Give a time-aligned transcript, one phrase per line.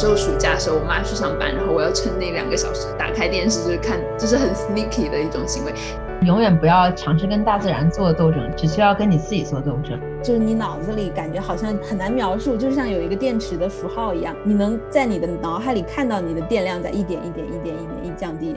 [0.00, 5.74] 时候暑假的时候，我妈去上班，然后我要趁那两个小时打开电视，就是看，就是很 sneaky 的一种行为。
[6.22, 10.00] 永远不要尝试跟大自然做斗争，只需要跟你自己做斗争。
[10.22, 18.56] 就是你脑子里感觉好像很难描述，就像有一个电池的符号一样，你能在你的脑海里看到你的电量在一点一点、一点一点一降低。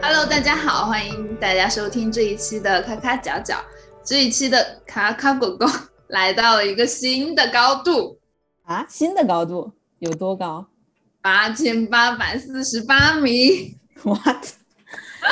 [0.00, 3.56] Hello，大家好，欢迎大家收听这一期的咔咔角角。
[4.04, 5.66] 这一期的卡卡狗狗
[6.06, 8.15] 来到了一个新的高度。
[8.66, 10.66] 啊，新的高度有多高？
[11.22, 13.76] 八千八百四十八米。
[14.02, 14.44] What？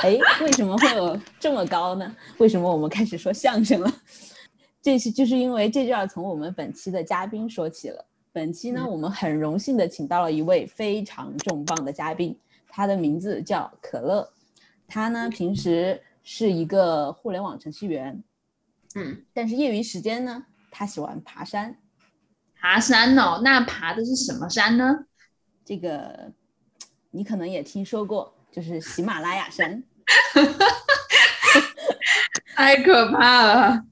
[0.05, 2.17] 哎，为什么会有这么高呢？
[2.39, 3.93] 为什么我们开始说相声了？
[4.81, 8.07] 这是就是因为这就要从我们本期的嘉宾说起了。
[8.33, 14.29] 本期呢，我们很荣幸的请到了一位非常重磅的嘉宾，他的名字叫可乐。
[14.87, 18.23] 他呢，平时是一个互联网程序员，
[18.95, 21.77] 嗯，但是业余时间呢，他喜欢爬山。
[22.65, 25.05] 爬山哦，那爬的是什么山呢？
[25.67, 26.33] 这个
[27.11, 29.85] 你可能也听说过，就是喜马拉雅山。
[32.57, 33.85] 太可怕了。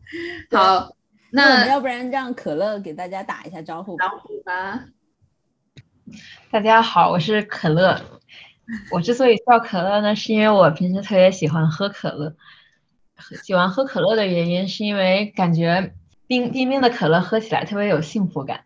[0.50, 0.96] 好，
[1.32, 3.94] 那要不然让可乐给大家打一下招呼。
[3.98, 4.86] 招呼吧。
[6.50, 8.00] 大家好，我是可乐。
[8.90, 12.34] 我之所以叫可乐呢，是因为我平时特别喜欢喝可乐。
[13.42, 15.94] 喜欢喝可乐的原因，是因为感觉。
[16.26, 18.64] 冰冰冰的可乐喝起来特别有幸福感，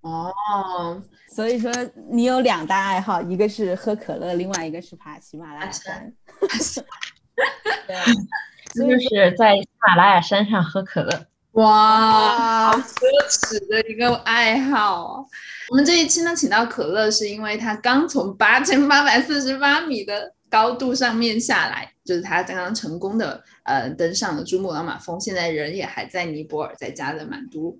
[0.00, 1.70] 哦，所以说
[2.10, 6.12] 你有两大爱好，一个是喝可乐，另外一个是爬喜马拉雅山。
[7.86, 7.96] 对，
[8.72, 11.26] 就是在喜马拉雅山上喝可乐。
[11.52, 15.26] 哇，好奢侈的一个爱好。
[15.70, 23.42] 我们这一期呢，请到可乐，是因为他刚从八千八百四十八米的高度上面下来，就是他刚刚成功的。
[23.66, 27.76] 呃，登上了珠穆朗玛峰，现在人也还在尼泊尔，在加德满都。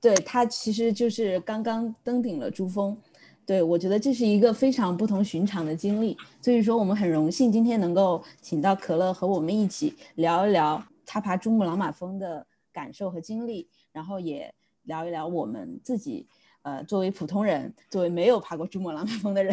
[0.00, 2.96] 对他其实就是刚刚登顶了珠峰。
[3.44, 14.54] 对我觉得这是一个非常不同寻常的经历，所以说我们很荣幸今天能够请到可乐和我们一起聊一聊他爬珠穆朗玛峰的感受和经历，然后也
[14.84, 16.26] 聊一聊我们自己。
[16.64, 19.52] 呃，作为普通人，作为没有爬过珠穆朗玛峰的人，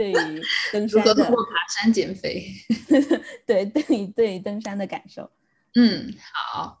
[0.00, 2.46] 对于登山的爬山减肥，
[3.46, 5.30] 对对于对登山的感受，
[5.74, 6.79] 嗯，好。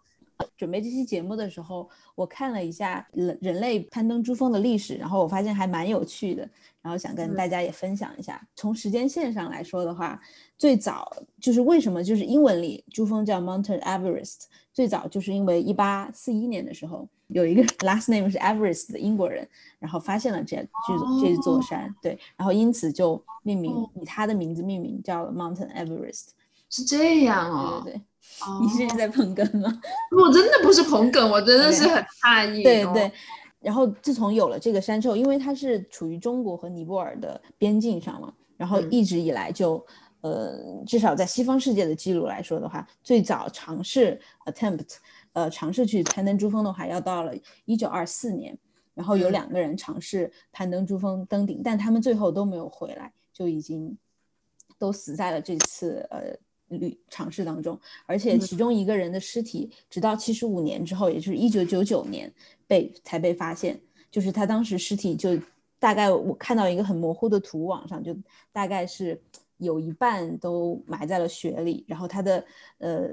[0.56, 6.48] 准备这期节目的时候，我看了一下人人类攀登珠峰的历史，然后我发现还蛮有趣的，
[6.82, 8.40] 然后想跟大家也分享一下。
[8.56, 10.20] 从时间线上来说的话，
[10.58, 14.42] 最早就是为什么就是英文里珠峰叫 Mountain Everest，
[14.72, 17.08] 最早就是因为一八四一年的时候。
[17.32, 26.30] 有一个 last name 是 Everest 的英国人，然后发现了这这座这座山，对，然后因此就命名以他的名字命名，叫 Mountain Everest，
[26.70, 28.02] 是这样哦，对对对，
[28.62, 29.80] 你是在捧哏吗？
[30.16, 32.62] 我真的不是捧哏，我真的是很诧异。
[32.62, 33.12] 对对，
[33.60, 39.84] 然后自从有了这个山之后，因为它是处于中国和尼泊尔的边境上嘛，然后一直以来就，
[40.22, 44.96] 呃，至少在西方世界的记录来说的话，最早尝试 attempt。
[45.32, 47.32] 呃，尝试去攀登珠峰的话，要到了
[47.64, 48.58] 一九二四年，
[48.94, 53.96] 然后有两个人尝试攀登珠峰登顶，但他们最后都没有回来，就已经
[54.76, 56.36] 都死在了这次呃
[56.78, 57.78] 旅尝试当中。
[58.06, 62.32] 而且其中一个人的尸体，直到七十五年之后，也就是一九九九年
[62.66, 65.38] 被才被发现，就是他当时尸体就
[65.78, 68.16] 大概我看到一个很模糊的图，网上就
[68.52, 69.20] 大概是
[69.58, 72.44] 有一半都埋在了雪里，然后他的
[72.78, 73.10] 呃。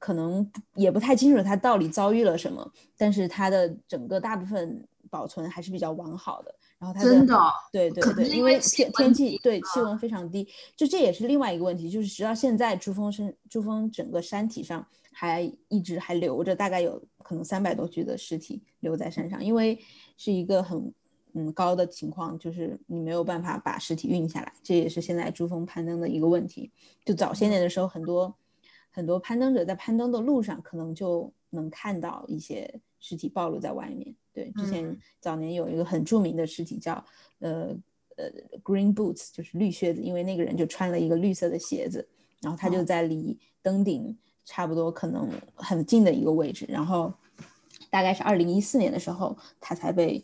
[0.00, 6.54] 可能也不太清楚他到底遭遇了什么，但是他的整个大部分保存还是比较完好的。
[6.78, 7.36] 然后他真的
[7.72, 10.46] 对对对，因为天天气对气温非常低，
[10.76, 19.78] 就这也是另外一个问题，就是直到现在珠峰山珠峰整个山体上还一直还留着，大概有可能三百多具的尸体留在山上，因为
[20.16, 20.92] 是一个很
[21.34, 26.70] 嗯高的情况，就是你没有办法把尸体运下来，这也是现在珠峰攀登的一个问题。
[27.04, 28.34] 就早些年的时候很多。
[28.90, 34.14] 很多攀登者在攀登的路上，可能就能看到一些尸体暴露在外面。
[34.32, 37.04] 对，之前早年有一个很著名的尸体叫
[37.40, 37.76] 呃
[38.16, 38.30] 呃
[38.62, 42.08] Green Boots，就是绿靴子，因为那个人就穿了一个绿色的鞋子，
[42.40, 47.12] 然后他就在离登顶差不多可能很近的一个位置，然后
[47.90, 50.22] 大概是二零一四年的时候，他才被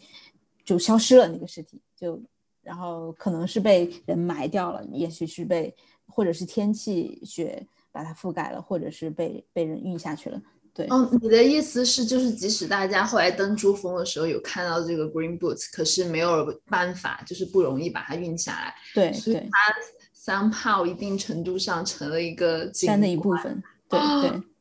[0.65, 2.23] 就消失了那个尸体，就
[2.62, 5.75] 然后可能是被人埋掉了，也许是被
[6.06, 7.67] 或者是天气雪。
[7.94, 10.43] 把它覆盖了，或者是被被人运下去了。
[10.75, 18.75] 对，哦，你的意思是，就是即使大家后来登珠峰的时候有看到这个 green boots，可是没有办法，就是不容易把它运下来。
[18.93, 23.62] 对，所以它 somehow 一定程度上成了一个山的一部分。
[23.88, 24.00] 对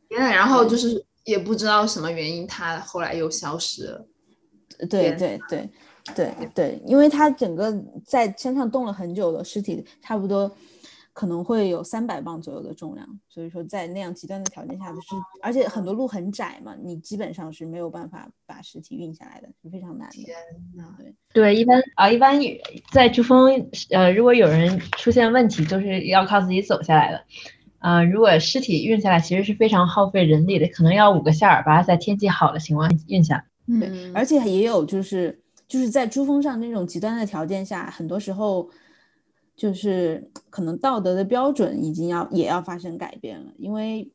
[0.07, 0.19] 对。
[0.19, 4.07] 然后就是也不知道什么原因，它后来又消失了。
[4.89, 5.69] 对对对。
[6.13, 7.73] 对对，因为它整个
[8.05, 10.53] 在山上冻了很久的尸体，差不多
[11.13, 15.07] 可能会有三百磅左右的重量，所以说在那样极端的条件下，就是
[15.41, 20.15] 而且很多路很窄嘛，你基本上是没有办法把尸体运下来的，是非常难的。
[20.23, 20.35] 天
[20.75, 22.39] 呐，对对，一般啊，一般
[22.91, 27.23] 在珠峰，呃，如果有人出现问题，都是要靠自己走下来的。
[27.79, 38.69] 呃，如果尸体运下来，其实是非常耗费人力的，可能要五个下尔巴在天气好的情况下运下嗯而且也有就是就是在珠峰上那种极端的条件下，很多时候
[39.55, 44.11] 就是可能道德的标准已经要也要发生改变了，因为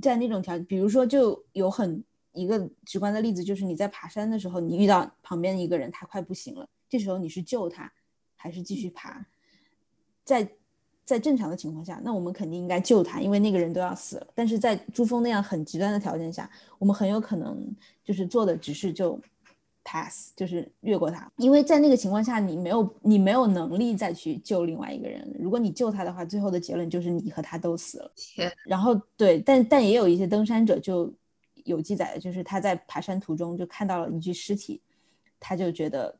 [0.00, 2.02] 在那种条，比如说就有很
[2.32, 7.90] 一个直观的例子，就是你在爬山的时候，你遇到旁边一个人他快不行了，这时候你是救他
[8.36, 9.26] 还是继续爬？
[10.24, 10.48] 在
[11.04, 14.26] 在正常的情况下，那我们肯定应该救他，因为那个人都要死了。
[14.34, 16.48] 但是在珠峰那样很极端的条件下，
[16.78, 17.74] 我们很有可能
[18.04, 19.20] 就是做的只是就
[19.84, 25.28] pass，就是越过他，因为在那个情况下，你没有你没有能力再去救另外一个人。
[25.38, 28.12] 如果你救他的话，最后的结论就是你和他都死了。
[28.14, 31.12] 天，然后对，但但也有一些登山者就
[31.64, 34.80] 有记载的，就是他在爬山途中就看到了一具尸体，
[35.40, 36.16] 他就觉得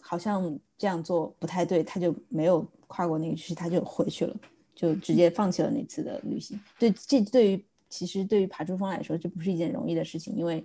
[0.00, 4.36] 好像这样做不太对，他就没有跨过那个区，他就回去了，
[4.74, 6.58] 就直接放弃了那次的旅行。
[6.78, 10.64] 对，这对于其实对于爬珠峰来说，这不是一件容易的事情，因为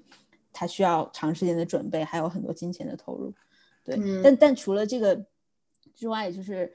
[0.51, 3.33] 它需要长时间的准备，还有很多金钱的投入。
[3.83, 5.25] 对，嗯但但除了这个
[5.93, 6.71] 之外，就是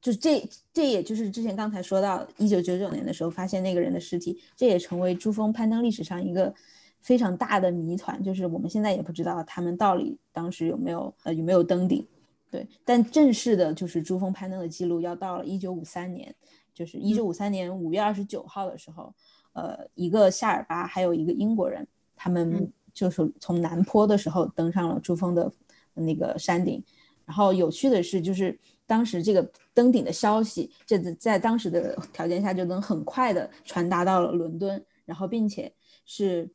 [0.00, 0.42] 就这
[0.72, 6.52] 这也就是之前刚才说到一九九九年的时候发现那个人的尸体，这也成为珠峰攀登历史上一个
[7.00, 12.06] 非常大的谜团，就是我们现在也不知道他们到底当时有没有呃有没有登顶。
[12.50, 16.34] 对，但正式的就是珠峰攀登的记录要到了一九五三年，
[16.74, 19.14] 就是一九五三年五月二十九号的时候，
[19.54, 25.52] 呃，一个夏尔巴还有一个英国人，他们嗯就是从南坡的时候登上了珠峰的
[25.94, 26.82] 那个山顶。
[27.24, 35.72] 然后有趣的是，就是当时这个登顶的消息，这在当时的条件下就能很快的传达到了伦敦，然后并且
[36.04, 36.50] 是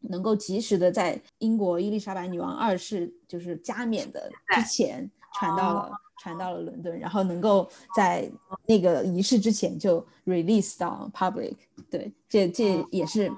[0.00, 5.90] 能够及时的在英国伊丽莎白女王二世就是加冕的之前传到了
[6.22, 8.30] 传到了伦敦，然后能够在
[8.66, 11.56] 那个仪式之前就 release 到 public。
[11.90, 13.30] 对，这这也是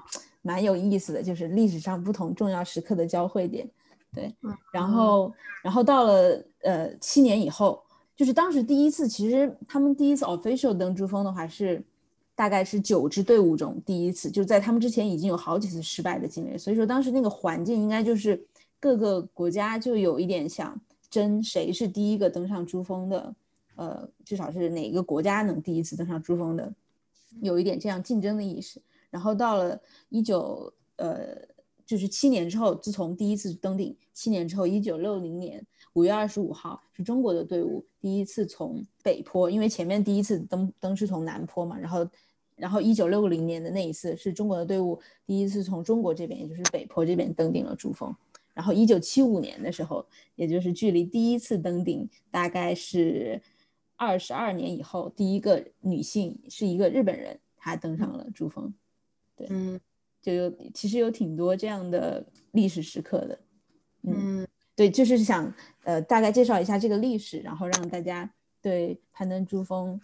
[0.47, 3.69] 蛮有意思的，就是历史上不同重要时刻的交汇点。
[4.13, 4.33] 对，
[4.71, 7.83] 然后然后到了呃七年以后，
[8.15, 11.83] 就是当时第一次，其实他们第一次 official 登珠峰的话是
[12.33, 18.41] 大概是九支队伍中第一次，就是在他们之前已经有好几次失败的经历，所以说当时那个环境应该就是
[18.79, 20.79] 各个国家就有一点想
[21.09, 23.35] 争谁是第一个登上珠峰的，
[23.75, 26.73] 呃，至少是哪个国家能第一次登上珠峰的，
[27.41, 28.81] 有一点这样竞争的意识。
[29.09, 31.37] 然后到了一九呃。
[31.87, 42.05] 就是七年之后，自从第一次登顶，七年之后，一九六零年五月二十五号是中国的队伍第一次从北坡，因为前面第一次登登是从南坡嘛，然后，
[42.57, 48.13] 然后一九六零年的那一次是中国的队伍第一次从中国这边，也就是北坡这边登顶了珠峰。
[48.53, 50.05] 然后一九七五年的时候，
[50.35, 53.41] 也就是距离第一次登顶大概是
[53.95, 58.73] 二十二年以后，第一个女性是一个日本人，她登上了珠峰。
[59.37, 59.79] 对，嗯。
[60.19, 63.39] 就有其实有挺多这样的历史时刻的，
[64.01, 65.53] 嗯对，就是想
[65.85, 68.29] 呃大概介绍一下这个历史，然后让大家
[68.61, 69.97] 对攀登珠峰，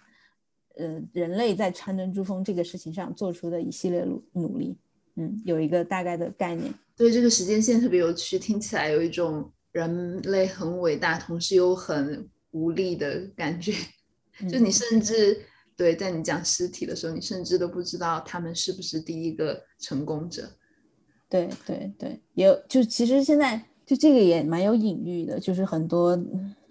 [0.75, 4.78] 呃人类在攀登珠峰这个事情上做出的一系列努努力，
[5.16, 6.74] 嗯，有一个大概的概念。
[6.96, 13.74] 对这个时间线特别有趣，听起来有一种人类很伟大，同时又很无力的感觉。
[14.48, 14.63] 就嗯。
[14.63, 15.42] 你甚至
[15.75, 20.50] 对在你讲尸体的时候，你甚至都不知道他们是不是第一个成功者。
[21.30, 26.15] 对对对，也有就其实现在就这个也蛮有隐喻的，就是很多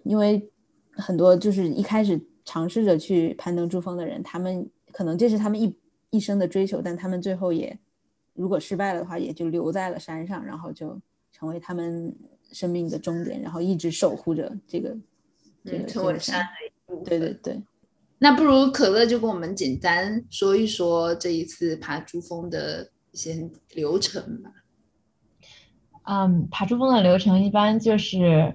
[0.04, 0.49] 因为
[0.92, 5.76] 很多就是一开始尝试着去攀登珠峰的人，他们可能这是他们一
[6.11, 7.76] 一生的追求，但他们最后也
[8.35, 10.97] 如果失败了的话，也就留在了山上，然后就
[11.32, 12.14] 成为他们
[12.52, 14.97] 生命的终点，然后一直守护着这个
[15.64, 16.37] 这个嗯，这成为个山。
[16.37, 17.04] 山的一部分。
[17.04, 17.62] 对对对，
[18.22, 24.50] 那不如可乐就跟我们简单说一说这一次爬珠峰的一些流程吧。
[26.04, 28.54] 嗯，爬珠峰的流程一般就是，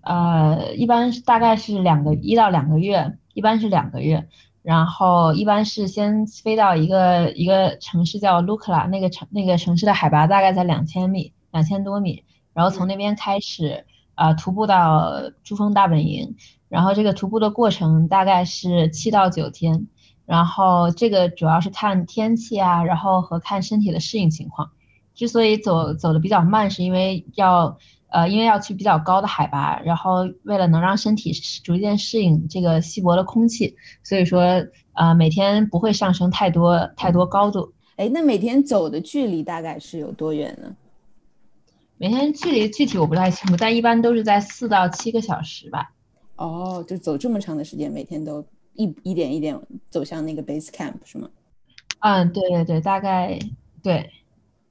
[0.00, 4.26] 呃，一般大概是两个一到两个月，一般是两个月。
[4.62, 12.24] 然后一般是先飞到一个一个城市叫卢克拉，那个城那个城市的海拔大概在两千米，两千多米。
[12.54, 16.36] 然后从那边开始，呃，徒步到珠峰大本营。
[16.68, 19.86] 然后这个徒步的过程大概是七到九天。
[20.24, 24.70] 然后这个主要是看天气啊，然后和看身体的适应情况。
[25.14, 27.76] 之所以走走的比较慢，是因为要
[28.08, 31.32] 呃，因为要去比较高的海拔，然后为了能让身体
[31.64, 34.42] 逐渐适应这个稀薄的空气，所以说
[34.94, 37.72] 呃每天不会上升太多太多高度。
[37.96, 40.74] 哎，那每天走的距离大概是有多远呢？
[42.02, 45.92] 每天距离具体我不太清楚，但一般都是在四到七个小时吧。
[46.34, 48.44] 哦，就走这么长的时间，每天都
[48.74, 49.56] 一一点一点
[49.88, 51.28] 走向那个 base camp 是吗？
[52.00, 53.38] 嗯，对对对，大概
[53.84, 54.10] 对。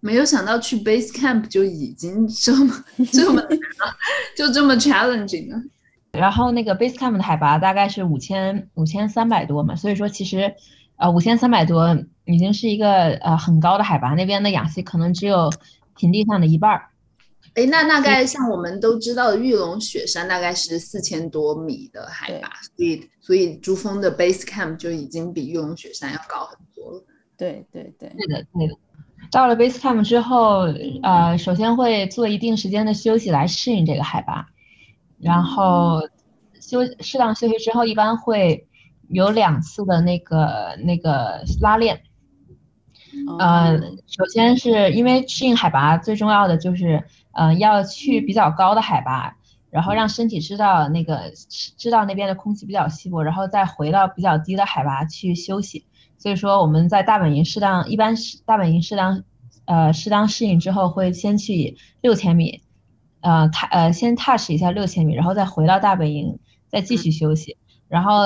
[0.01, 2.73] 没有想到去 base camp 就已经这么
[3.13, 3.41] 这么，
[4.35, 5.63] 就这么 challenging 了。
[6.11, 10.53] 然后那个 base camp 的海拔大概是五千五千三百多嘛，所以说其实
[10.97, 15.49] 呃五千三百多已经是一个呃很高的海拔，那边的氧气可能只有
[15.95, 16.87] 平地上的一半儿。
[17.53, 27.03] 哎，那大概像我们都知道的玉龙雪山，大概是四千多米的海拔，所以所以珠峰的 base camp 就已经比玉龙雪山要高很多了。
[27.35, 28.75] 对对对，对的对的。
[29.31, 30.61] 到了 base camp 之后，
[31.03, 34.47] 呃，首先会做一定时间的休息来适应这个海拔，
[35.19, 35.99] 然后
[36.61, 38.65] 休适当休息之后，一般会
[39.09, 42.01] 有两次的那个那个拉练。
[43.39, 43.77] 呃，
[44.07, 47.03] 首先是因为适应海拔最重要的就是。
[47.33, 49.35] 嗯，要去比较高的海拔，
[49.69, 51.31] 然后让身体知道那个
[51.77, 55.85] 知道那边的空气比较稀薄，然后再回到比较低的海拔去休息。
[56.17, 59.23] 所以说我们在大本营适当，一般是大本营适当，
[59.65, 62.61] 呃，适当适应之后会先去六千米，
[63.21, 66.37] 呃，踏呃先踏实一下六千米，然后再回到大本营
[66.69, 67.57] 再继续休息。
[67.87, 68.25] 然后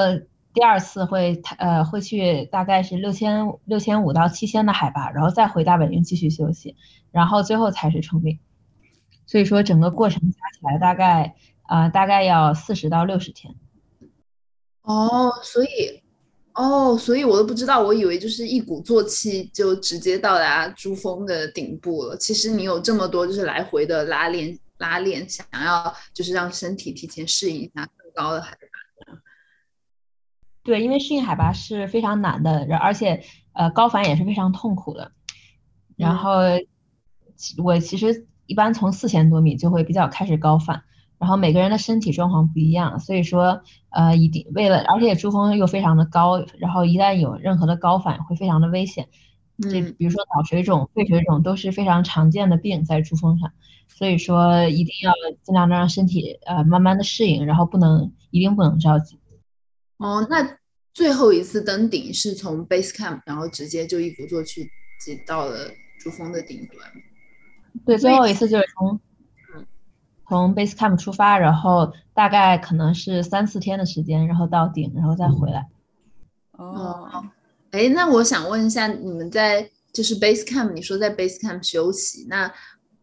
[0.53, 6.75] 第二次会呃会去大概是六千六千五到七千的海拔，然后再回大本营继续休息，
[7.11, 8.39] 然后最后才是成冰。
[9.35, 13.53] 所以说整个过程加起来大概啊大概要四十到六十天。
[14.83, 16.01] 哦，所以
[16.53, 22.15] 哦，所以我都不知道，我以为就是一鼓作气就直接到达珠峰的顶部了。
[22.15, 29.17] 其实你有这么多就是来回的拉练拉练，想要就是让身体提前适应一下更高的海拔。
[30.63, 35.11] 对，因为适应海拔是非常难的，而且呃高反也是非常痛苦的。
[35.97, 36.35] 然后
[37.61, 38.25] 我其实。
[38.47, 40.83] 一般从四千多米就会比较开始高反，
[41.17, 49.07] 然后每个人的身体状况不一样，所以说呃一定为了，而且珠峰又非常的高，然后一旦有任何的高反会非常的危险，
[49.61, 53.51] 这比如说脑水肿、肺水肿都是非常常见的病在珠峰上，
[53.87, 59.17] 所以说一定要尽量的让身体呃慢慢的适应，然后不能一定不能着急。
[59.97, 60.57] 哦，那
[60.93, 64.67] 最后一次登顶是从 base camp，然后直接就一鼓作气
[65.03, 66.79] 挤到了珠峰的顶端。
[67.83, 68.99] 对，最后一次就是从，
[70.27, 75.67] 从 base camp 出发，然后大概可能是三四天的时间，然后到顶，然后再回来。
[76.51, 77.25] 哦，
[77.71, 82.51] 哎，那我想问一下，你们在就是 base camp，你说在 base camp 休息，那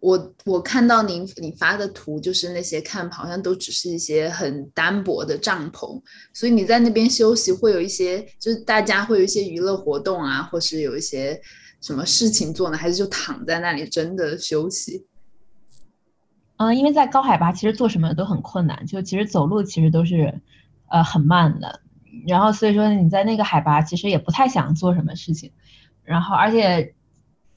[0.00, 6.00] 我我看到您你发的图，就是那些 camp 好像都只是一些很单薄的帐篷，
[6.33, 11.41] 所以你在那边休息会有一些，就是大家会有一些娱乐活动啊，或是有一些。
[11.83, 12.79] 什么事情做呢？
[12.79, 15.05] 还是就躺在那里真的休息？
[16.57, 20.41] 嗯，因为在高海拔，其实做什么都很困难，就其实走路其实都是
[20.89, 21.81] 呃很慢的。
[22.29, 25.51] 然后所以说你在那个海拔，其实也不太想做什么事情。
[26.05, 26.95] 然后而且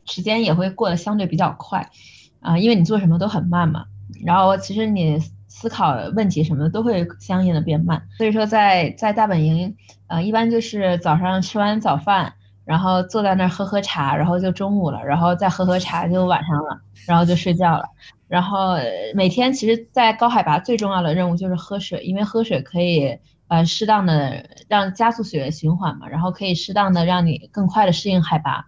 [0.05, 1.91] 时间也会过得相对比较快
[2.39, 3.85] 啊，因为你做什么都很慢嘛。
[4.25, 8.07] 然后其实你思考问题什么的都会相应的变慢。
[8.17, 9.77] 所以说在在大本营，
[10.07, 12.33] 呃，一般就是早上吃完早饭。
[12.65, 17.85] 然后坐在那儿喝喝茶，然后就中午了，然后再喝喝茶就晚上了，然后就睡觉了。
[18.27, 18.75] 然后
[19.13, 28.65] 每天其实，在高海拔最重要的任务就是喝水，因为喝水可以呃适当的让加速血液循环嘛，然后可以适当的让你更快的适应海拔。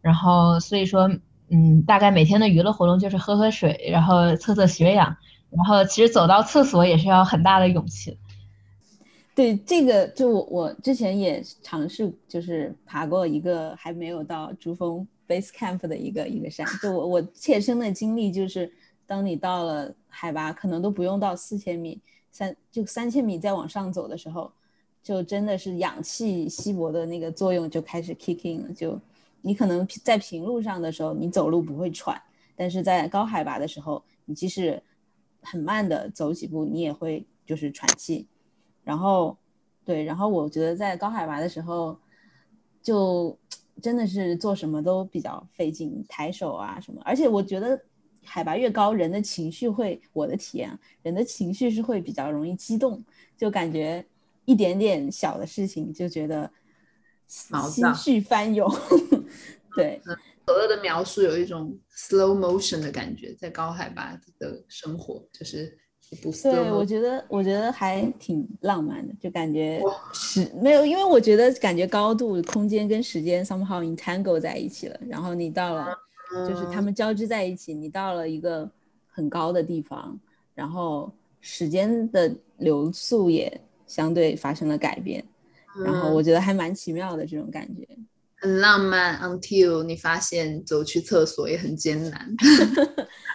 [0.00, 1.10] 然后所以说，
[1.50, 5.16] 嗯，大概每天的娱乐活动就是喝喝水，然后测测血氧，
[5.50, 8.16] 然后其实走到厕所也是要很大的勇气。
[9.40, 16.66] 对这个，就我我之前也尝试，就是爬过一个还没有到珠峰 base camp 的一个一个山。
[16.82, 18.70] 就我我切身的经历就是，
[19.06, 21.98] 当你到了海拔可能都不用到四千米，
[22.30, 24.52] 三就三千米再往上走的时候，
[25.02, 28.70] 就真的是氧气稀薄的那个作用就开始 kicking 了。
[28.74, 29.00] 就
[29.40, 32.20] 你可能在平路上的时候，你走路不会喘，
[32.54, 34.82] 但是在高海拔的时候，你即使
[35.40, 38.26] 很慢的走几步，你也会就是喘气。
[38.90, 39.38] 然后，
[39.84, 41.96] 对，然后我觉得在高海拔的时候，
[42.82, 43.38] 就
[43.80, 47.00] 真的是做什么都比较费劲，抬手啊什么。
[47.04, 47.80] 而且我觉得
[48.24, 53.00] 海拔越高，人的情绪会，我的体验，人的情绪是会比较容易激动，
[53.38, 54.04] 就感觉
[54.44, 56.50] 一点点小的事情就觉得
[57.28, 58.68] 心绪翻涌。
[59.76, 60.02] 对，
[60.44, 65.78] 可乐的描述有一种 slow motion 的感觉，在高海拔的生活就是
[66.42, 66.84] 对，我。
[66.84, 69.80] 觉得我觉得还挺浪漫的，就感觉
[70.12, 75.96] 是没有，因为我觉得感觉高度、空间跟时间 somehow entangle 在一起了，然后你到了，
[76.48, 78.68] 就是他们交织在一起，你到了一个
[79.08, 80.18] 很高的地方，
[80.52, 85.24] 然后时间的流速也相对发生了改变，
[85.84, 87.86] 然后我觉得还蛮奇妙的这种感觉。
[88.42, 92.34] 很浪漫，until 你发现走去厕所也很艰难。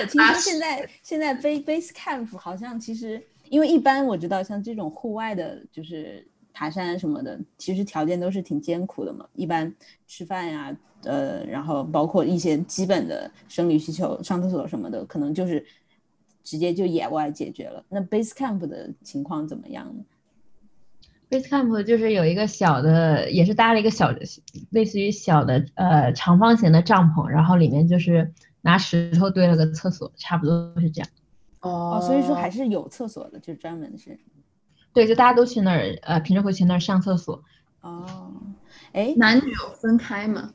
[0.00, 9.26] 我听说现在现在 base base camp 好像其实，因为一般我知道像这种户外的，就是爬山什么的，其实条件都是挺艰苦的嘛。
[9.34, 9.72] 一般
[10.06, 15.64] 吃饭呀，呃，然后包括一些基本的生理需求，上厕所什么的，可能就是
[16.42, 17.84] 直接就野外解决了。
[17.88, 20.04] 那 base camp 的情况怎么样呢
[21.28, 24.20] ？Base camp 就是有一个小的，也是搭了一个小的，
[24.70, 31.08] 类似于小的呃长方形的帐篷，然后里面就是拿石头堆了个厕所，差不多是这样。
[31.60, 34.18] 哦哦，所以说还是有厕所的，就专门是。
[34.92, 37.44] 对，就大家都去那儿，呃，平时会去那儿上厕所。
[37.80, 38.32] 哦，
[38.92, 40.52] 哎，男女有分开吗？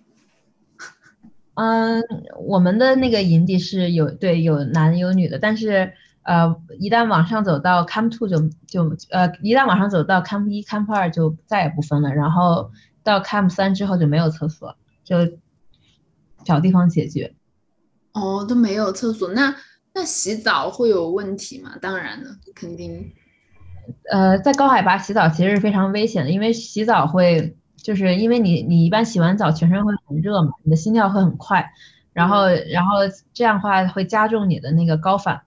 [1.55, 2.03] 嗯，
[2.38, 5.93] 我们的那个营地是有对有男有女的，但是
[6.24, 12.71] 呃，一旦往上走到 Camp Two 就就呃，一旦往上走到 Camp 一、Camp 二就再也不分了，然后
[13.03, 15.17] 到 Camp 三之后就没有厕所，就
[16.43, 17.35] 找地方解决。
[18.15, 19.53] 哦，都没有厕所，那
[19.93, 21.77] 那洗澡会有问题吗？
[21.81, 23.12] 当然了，肯定。
[24.10, 31.69] 呃，在高海拔洗澡其实是非常危险的，因为洗澡会，就是因为你你一般洗完澡全身会很热嘛，你的心跳会很快，
[32.13, 32.91] 然后然后
[33.34, 35.41] 这样的话会加重你的那个高反，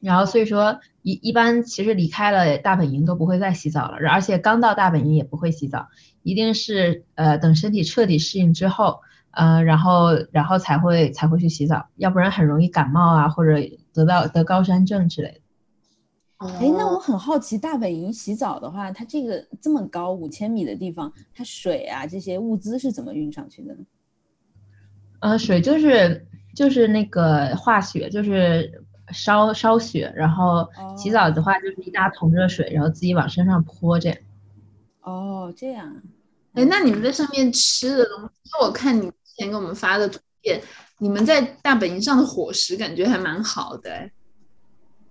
[0.00, 5.88] 然后所以说一一般其实离开了大本营都不会再洗澡了，而且刚到大本营也不会洗澡，
[6.22, 9.00] 一定是呃等身体彻底适应之后，
[9.36, 13.52] 呃然后然后才会才会去洗澡，要不然很容易感冒啊或者
[13.92, 15.40] 得到得高山症之类的。
[16.38, 23.80] 哎，那我哦很好奇，大本营洗澡的话，它这个这么高五千米的地方，它水啊这些物资是怎么运上去的呢？
[25.20, 30.68] 呃，水就是就是那个化雪，就是烧烧雪，然后
[30.98, 34.18] 洗澡的话就是一大桶热水，然后自己往身上泼这样。
[35.00, 36.02] 哦，这样啊。
[36.52, 40.60] 哎，那你们在上面吃的东西，我看你之前给我们发的图片，
[40.98, 44.10] 你们在大本营上的伙食感觉还蛮好的哎。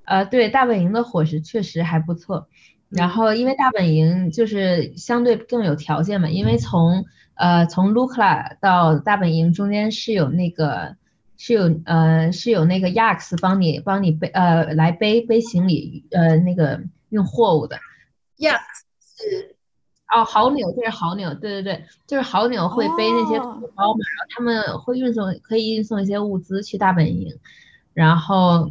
[0.05, 2.47] 呃，对，大本营的伙食确实还不错。
[2.89, 7.05] 然后因为大本营就是相对更有条件嘛，因为从
[7.36, 10.95] 呃从 Lukla 到大本营中间是有那个
[11.38, 17.79] 是有呃是有那个 Yaks 帮你帮你背呃来背背行李呃那个运货物的。
[18.38, 18.59] Yaks
[19.17, 19.53] 是
[20.15, 27.36] 哦，好牛，这是好牛，对对对，就是好牛会背那些哦土包嘛，然后他们会运送，可以运送一些物资去大本营，
[27.93, 28.69] 然后，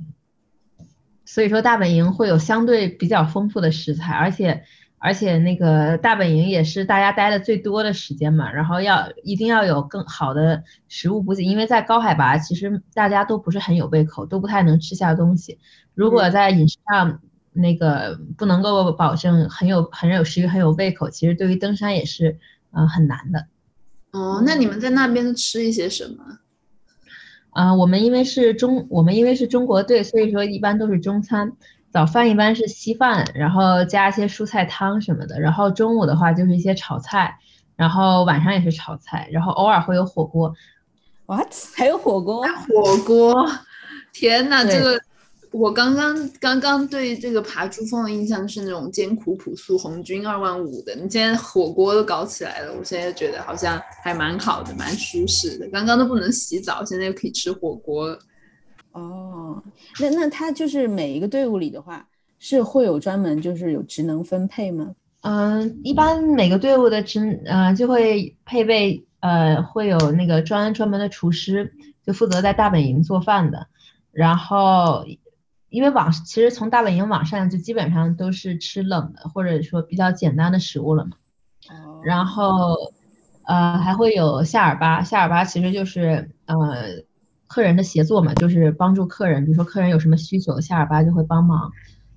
[1.25, 4.63] 所以说大本营会有相对比较丰富的食材，而且
[4.99, 15.59] 而且那个大本营也是大家待的最多的时间嘛，然后要一定要有更好的食物补给，因为在高海拔其实大家都不是很有胃口，都不太能吃下东西，
[15.95, 17.21] 如果在饮食上。
[17.53, 22.39] 那个不能够保证很有很有食欲很有胃口，其实对于登山也是
[22.73, 23.47] 呃很难的。
[24.13, 26.39] 哦，那你们在那边吃一些什么？
[27.51, 31.53] 啊、我们因为是中我们因为是中国队，所以说一般都是中餐，
[31.91, 37.37] 早饭一般是稀饭，然后加一些蔬菜汤什么的，然后中午的话就是一些炒菜，
[37.77, 40.55] 然后晚上也是炒菜，然后偶尔会有火锅。
[41.27, 41.53] What？
[41.77, 42.43] 还有火锅？
[42.43, 43.47] 火锅！
[44.15, 44.99] 天呐，这个
[45.53, 55.69] 我刚刚刚刚对这个爬珠峰的印象是那种艰苦朴素红军二万五的，你现在火锅都搞起来了，我现在觉得好像还蛮好的，蛮舒适的。
[55.69, 58.19] 刚刚都不能洗澡，现在又可以吃火锅了。
[58.93, 59.63] 哦，
[60.01, 62.07] 那那他就是每一个队伍里的话，
[62.39, 64.95] 是会有专门就是有职能分配吗？
[65.21, 71.73] 嗯，一般每个队伍的职呃就会配备呃会有那个专专门的厨师，
[72.07, 73.67] 就负责在大本营做饭的。
[74.11, 75.07] 然后，
[75.73, 81.13] 因为网其实从大本营往上就基本上都是吃冷的，或者说比较简单的食物了嘛。
[81.71, 82.77] 哦，然后，
[83.47, 86.57] 呃，还会有夏尔巴，夏尔巴其实就是呃
[87.47, 91.73] 客人的协作嘛，就是帮助客人，比如说客人有什么需求，夏尔巴就会帮忙。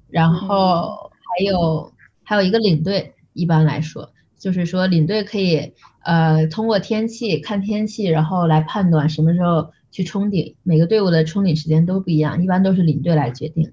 [0.10, 10.54] 然后还有还有一个领队，一般来说就是说领队可以呃通过天气看天气，然后来判断什么时候去冲顶。
[10.64, 13.72] 每个队伍的冲顶时间都不一样，一般都是领队来决定。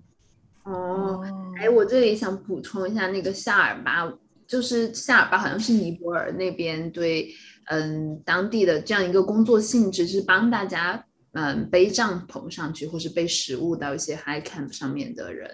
[0.62, 1.24] 哦，哦，
[1.58, 4.08] 哎，我这里想补充一下，那个夏尔巴
[4.46, 7.28] 就是夏尔巴好像是尼泊尔那边对，
[7.64, 15.50] 嗯，当地的这样一个工作性质是帮大家，嗯，背帐篷上去，或是背食物到一些 high camp 上面的人，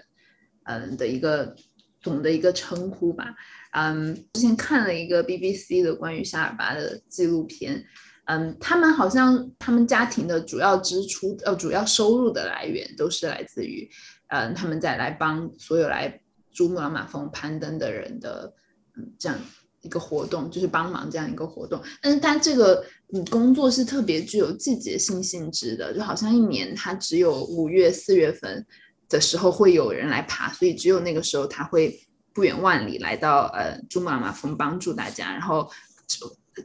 [0.65, 1.55] 嗯的一个
[1.99, 3.33] 总的一个称呼吧。
[3.71, 7.83] 嗯，之前看了一个 BBC 的关于夏尔巴的纪录片，
[8.29, 13.89] 嗯，他们好像他们家庭的主要支出，呃，主要收入的来源都是来自于，
[14.27, 16.21] 嗯，他们在来帮所有来
[16.53, 18.53] 珠穆朗玛峰攀登的人的，
[18.95, 19.37] 嗯，这样
[19.81, 21.81] 一个活动，就是帮忙这样一个活动。
[22.01, 22.85] 但是他这个
[23.31, 28.65] 工作是特别具有季节性性质的，就好像一年他只有五月、四月份
[29.09, 31.99] 的时候会有人来爬，所以只有那个时候他会。
[32.31, 35.69] 不远万里来到呃珠穆朗玛峰帮助大家，然后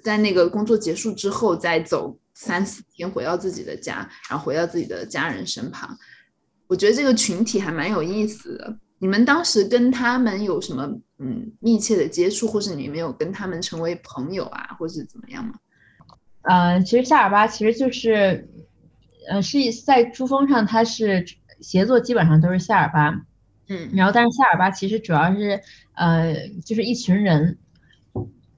[0.03, 5.97] 在那个工作结束之后再走三四天回到自己的家，然后回到自己的家人身旁。
[6.67, 8.77] 我觉得这个群体还蛮有意思的。
[8.99, 10.87] 你们当时跟他们有什么
[11.19, 15.55] 嗯密切的接触，或是你没有跟他们成为朋友啊，或是怎么样吗？
[16.43, 18.49] 呃，其实夏尔巴其实就是
[19.29, 21.25] 呃是在珠峰上，它是
[21.61, 23.11] 协作基本上都是夏尔巴。
[23.69, 25.61] 嗯，然后但是夏尔巴其实主要是，
[25.95, 27.59] 呃，就是一群人，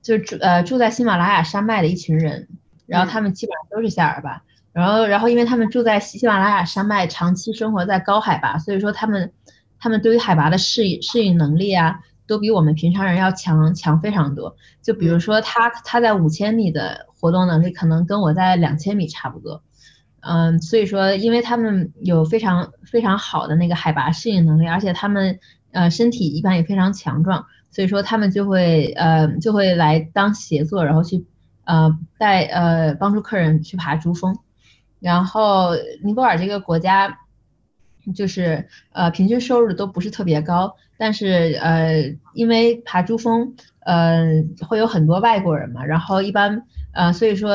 [0.07, 2.47] 就住呃住在喜马拉雅山脉的一群人，
[2.87, 9.33] 然后他们基本上都是夏尔巴，然后然后因为他们住在喜马拉雅山脉，长期生活在高海拔，所以说他们
[9.81, 14.57] 他们对于海拔的适应适应能力啊，都比我们平常人要强强非常多。
[14.81, 19.61] 就比如说他他在五千米的活动能力，可能跟我在两千米差不多。
[20.21, 25.41] 嗯，所以说，因为他们有非常非常好的那个海拔适应能力，而且他们
[25.73, 31.27] 呃身体一般也非常强壮，所以说他们就会呃就会来当协作，然后去
[31.65, 34.39] 呃带呃帮助客人去爬珠峰。
[34.99, 37.19] 然后尼泊尔这个国家
[38.15, 46.63] 就是呃平均收入都不是特别高，但是呃因为爬珠峰呃会有很多外国人嘛，然后一般
[46.93, 47.51] 呃所以说。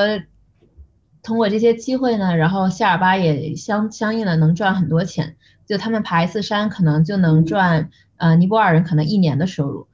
[1.24, 5.36] 通过这些机会呢，然后夏尔巴也相相应的能赚很多钱，
[5.68, 9.88] 就他们爬一次山可能就能赚，呃，尼泊尔人可能一年的收入，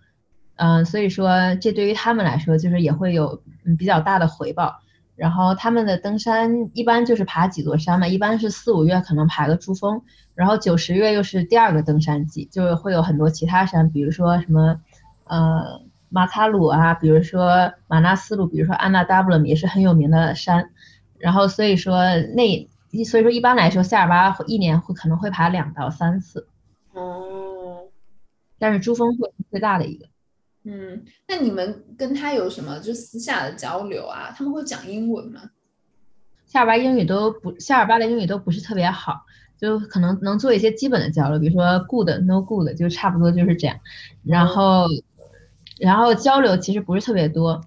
[0.58, 3.42] 嗯，所以说这对于他们来说就是也会有
[3.78, 4.82] 比较大的回报。
[5.16, 10.00] 然后他们的登山一般就是爬几座山嘛，一般是四五月可能爬个珠峰，
[10.36, 14.80] 然后九十月又是第二个登山季，就是会有很多其他山，比如说什么，
[15.24, 20.70] 呃，马卡鲁啊，比如说马纳斯鲁，比如说安娜达布勒也是很有名的山。
[21.18, 22.04] 然后所以说
[22.36, 22.70] 那
[23.04, 26.48] 所以说一般来说夏尔巴一年会可能会爬两到三次，
[26.94, 27.88] 哦，
[28.60, 30.06] 但是珠峰会最大的一个。
[30.68, 34.34] 嗯，那你们跟他有什么就私下的交流啊？
[34.36, 35.42] 他们会讲英文吗？
[36.46, 39.26] 夏尔巴英语都不夏尔巴的英语都不是特别好，
[39.58, 43.80] 就可能能做一些基本的交流，比如说 good no good 就差不多就是这样。
[44.26, 44.86] 然后
[45.80, 47.62] 然后交流其实不是特别多，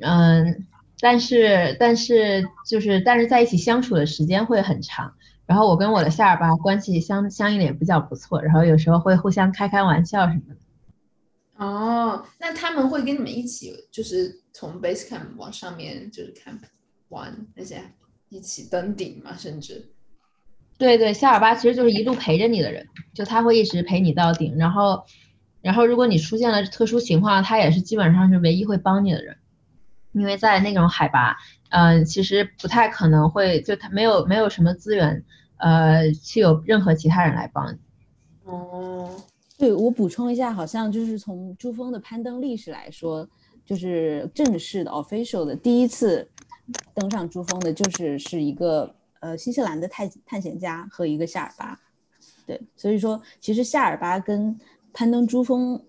[0.00, 0.66] 嗯。
[1.04, 5.12] 但是，但是，就是，但是在一起相处的时间会很长。
[5.46, 10.60] 然后我跟我的夏尔巴关系相相应的也比较不错，然后有时候会互相开开玩笑什么的。
[11.64, 16.58] 哦，那他们会跟你们一起，就是从 base camp 往上面，就是 camp
[17.08, 17.80] 玩那些，
[18.30, 19.88] 一起登顶嘛，甚至。
[20.76, 24.56] 对对，夏尔巴其实就是一路陪着你的人，就他会一直陪你到顶。
[24.56, 25.04] 然后，
[25.60, 29.36] 然后如果你出现了特殊情况，他也是基本上是唯一会帮你的人。
[30.10, 31.36] 因为在那种海拔，
[31.70, 35.24] 嗯，其实不太可能会，就他没有没有什么资源，
[35.58, 37.78] 呃，去有任何其他人来帮你。
[38.44, 39.14] 哦，
[39.62, 43.24] 对我补充一下，好像就是从珠峰的攀登历史来说，
[43.64, 46.28] 就是正式的 official 的第一次
[46.92, 51.78] 登上珠峰的，就是是一个呃新西兰的探探险家和一个夏尔巴。
[52.44, 54.58] 对，所以说其实夏尔巴跟
[54.92, 55.80] 攀登珠峰，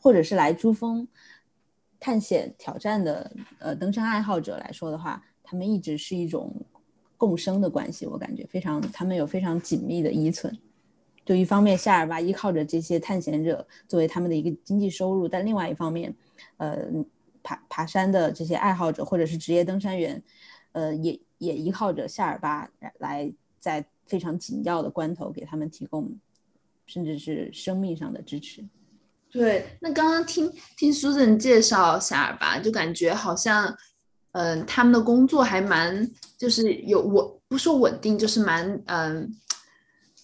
[0.00, 1.06] 或者是来珠峰。
[2.00, 3.30] 探险挑战的
[3.60, 6.52] 呃登山爱好者来说的话，他们一直是一种
[7.16, 10.52] 共生的关系，我感觉非常，他们有非常紧密的依存。
[11.24, 16.14] 就一方面，夏尔巴依靠着这些探险者作为他们的一个经济收入，但另外一方面，
[16.56, 16.84] 呃，
[17.42, 20.22] 爬爬山的这些爱好者或者是职业登山员，
[20.72, 26.12] 呃，也也依靠着夏尔巴来在非常紧要的关头给他们提供，
[26.86, 28.64] 甚至是生命上的支持。
[29.30, 33.74] 对，那刚刚听听 Susan 介绍夏尔巴，就感觉好像，
[34.32, 39.34] 嗯，他们的工作还蛮，就是有稳，不说稳定，就是蛮，嗯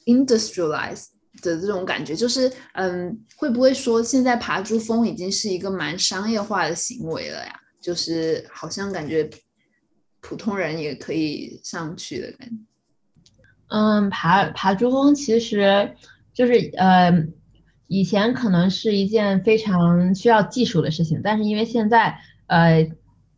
[0.09, 1.07] ，industrialized
[1.43, 7.53] 的这种感觉，就是，嗯，会不会说现在爬珠峰已经是一个蛮商业化的行为了呀？
[7.81, 9.31] 就是好像感觉
[10.21, 12.57] 普通人也可以上去的感觉。
[13.69, 15.95] 嗯，爬爬珠峰其实
[16.35, 17.29] 就是，呃。
[17.91, 22.87] 以前可能是一件非常需要技术的事情，但是因为现在，呃，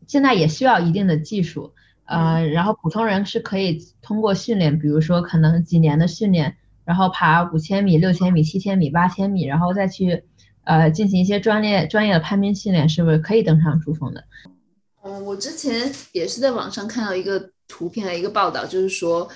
[0.09, 1.73] 现在也需要一定的技术，
[2.11, 10.25] 呃，然后普通人是可以通过训练，比如说可能几年的训练，然后爬五千米、六千米、七千米、八千米，然后再去，
[10.65, 14.25] 呃，进行一些专业专业的攀冰训练，是不是可以登上珠峰的？
[15.05, 19.29] 嗯，我之前也是在网上看到一个图片的一个报道，就是说。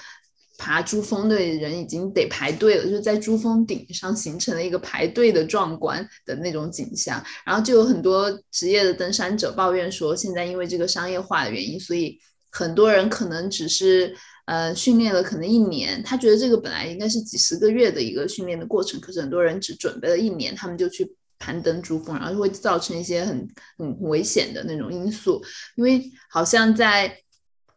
[0.57, 7.21] 爬珠峰的人已经得排队了，就是在珠峰顶上形成了一个排队的壮观的那种景象。
[7.45, 12.17] 然后就有很多职业的登山者抱怨说，现在因为这个商业化的原因，所以
[12.55, 25.43] 很多人可能只是呃训练了可能一年，他觉得这个本来应该是几十个月的一个训练的过程，可是很多人只准备了一年，他们就去攀登珠峰，然后就会造成一些很很危险的那种因素，
[25.77, 27.19] 因为好像在。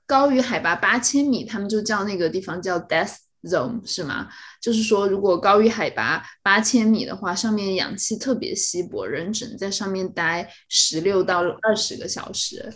[0.09, 3.13] 高于海拔八千米，他们就叫那个地方叫 death
[3.43, 4.29] zone，是吗？
[4.61, 12.73] 就是说，如果高于海拔八千米的话，上面氧气特别稀薄，人只能在上面待十六到二十个小时。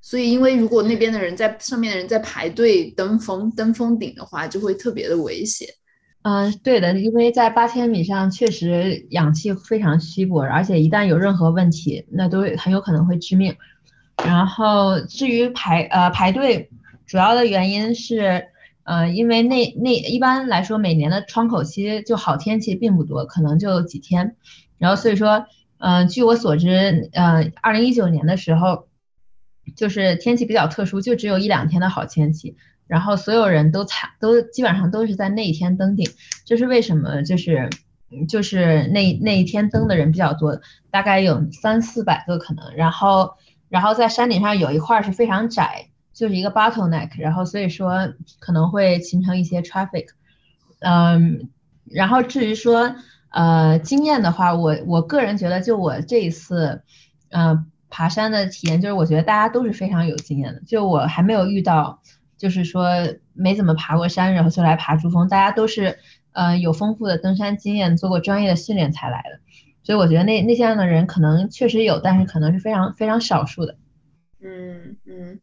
[0.00, 5.68] 所以，因为如果那边的人在上面的人在排队登峰登峰顶的话，就会特别的危险。
[6.22, 13.56] 嗯，对的，因为在八千米上确实氧气非常稀薄，而且一旦有任何问题，那都很有可能会致命。
[14.22, 16.70] 然后至于排呃排队，
[17.06, 18.48] 主要的原因是，
[18.84, 24.36] 呃，因为那那一般来说每年的窗口期就好天气并不多，可能就几天。
[24.76, 25.46] 然后所以说，
[25.78, 28.88] 嗯，据我所知，呃，二零一九年的时候，
[29.76, 32.56] 就是天气比较特殊，就只有一两天的好天气。
[32.86, 36.10] 然后所有人都踩都基本上都是在那一天登顶，
[36.44, 37.22] 这是为什么？
[37.22, 37.70] 就是
[38.28, 42.74] 就是那那一天登的人比较多，大概有三四百个可能。
[42.74, 43.34] 然后。
[43.70, 50.06] 然后在山顶上有一块是非常窄，就是一个 bottleneck，然后所以说可能会形成一些 traffic，
[50.80, 51.48] 嗯，
[51.84, 52.96] 然后至于说
[53.28, 56.82] 呃经验的话，我我个人觉得就我这一次，
[57.28, 62.00] 嗯爬山的体验，就是我觉得大家都是非常有经验的，就我还没有遇到
[62.38, 62.86] 就是说
[63.34, 65.98] 没怎么爬过山，然后就来爬珠峰，大家都是
[66.32, 69.40] 呃有丰富的登山经验，做过专业的训练才来的。
[69.82, 73.76] 所以我觉得那那些样的人可能确实有，但是可能是非常非常少数的。
[74.42, 75.40] 嗯嗯，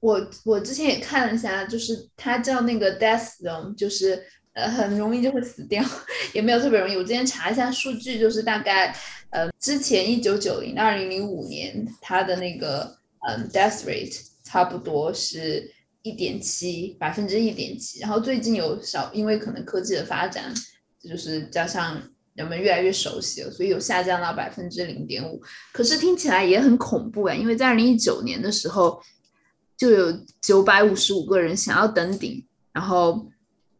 [0.00, 4.22] 我我之前也看了一下，就是他叫那个 death zone，就是
[4.54, 5.82] 呃很容易就会死掉，
[6.32, 6.96] 也没有特别容易。
[6.96, 8.94] 我之前查一下数据，就是大概
[9.30, 12.96] 呃之前一九九零二零零五年他的那个
[13.28, 15.70] 嗯 death rate 差不多是
[16.02, 20.52] 一点七百分之一点七，然后最近有少，因为可能科技的发展，
[21.02, 22.02] 就是加上。
[22.34, 25.42] 人们越来越熟悉了，所以有下降到百分之零点五。
[25.72, 29.02] 可是听起来也很恐怖啊，因为在二零一九年的时候，
[29.76, 33.26] 就有九百五十五个人想要登顶，然后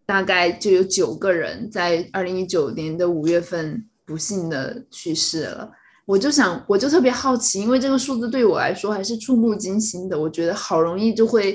[0.04, 5.70] 大概就有九个人在二零一九年的五月份不幸的去世了。
[6.06, 10.18] 我就想，我就特别好奇，因为这个数字对我来说还是触目惊心的。
[10.18, 11.54] 我觉得好容易就会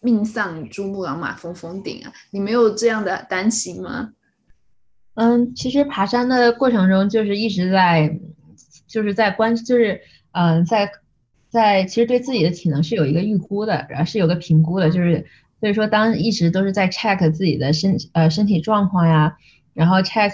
[0.00, 2.12] 命丧珠穆朗玛峰峰顶啊！
[2.30, 4.10] 你没有这样的担心吗？
[5.14, 8.20] 嗯，其实爬山的过程中就是一直在，
[8.86, 10.88] 就是在关，就是嗯，在
[11.50, 15.26] 在其实对自己的体能是有一个预估的，然后是有个评估的，就是
[15.58, 19.36] 所以说当一直都是在 check 自己的身呃身体状况呀，
[19.74, 20.32] 然后 check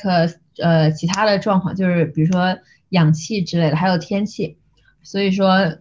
[0.59, 2.59] 呃其他的状况，就是比如说
[2.91, 4.59] 氧气之类的，还有天气，
[5.03, 5.79] 所以说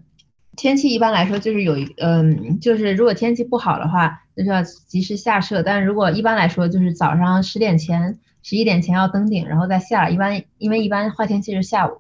[0.56, 8.20] 天气一般来说就是有一嗯，就是如果天气不好的话，那就要及时下撤，但是如果一般来说就是早上十点前。
[8.44, 10.10] 十一点前要登顶，然后再下。
[10.10, 12.00] 一般因为一般坏天气是下午，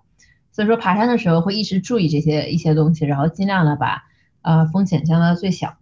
[0.54, 4.06] 所以说爬山的时候会一直注意这些一些东西，然后尽量的把
[4.44, 5.76] 呃风险降到最小。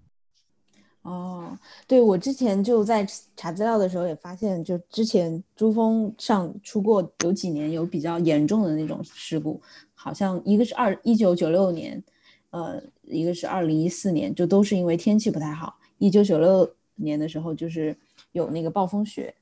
[1.05, 3.05] 哦，对我之前就在
[3.37, 9.61] 查资料的时候也发现，就之前珠峰上出过有几年有比较严重的那种事故，
[9.93, 12.03] 好像一个是二一九九六年，
[12.49, 15.77] 呃，一个是二零一四年，就都是因为天气不太好。
[15.99, 17.95] 一九九六年的时候就是
[18.31, 19.33] 有那个暴风雪。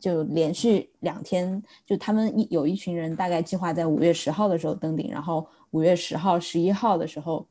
[0.00, 7.46] 就连续两天，就他们一有一群人，大概计划在五月十号的时候登顶，然后五月十号、十一号的时候，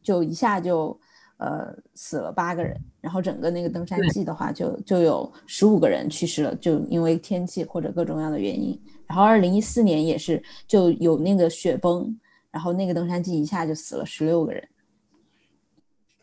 [0.00, 0.96] 就一下就
[1.38, 8.80] 呃死了八个人，然后整个那个登山季的话，就就有十五个人去世了，就因为天气或者各种各样的原因。
[9.06, 12.18] 然后二零一四年也是就有那个雪崩，
[12.50, 14.66] 然后那个登山季一下就死了十六个人，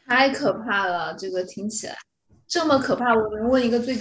[0.06, 1.14] 太可怕了！
[1.16, 1.96] 这个听起来
[2.48, 3.98] 这么可怕，我能问一个最？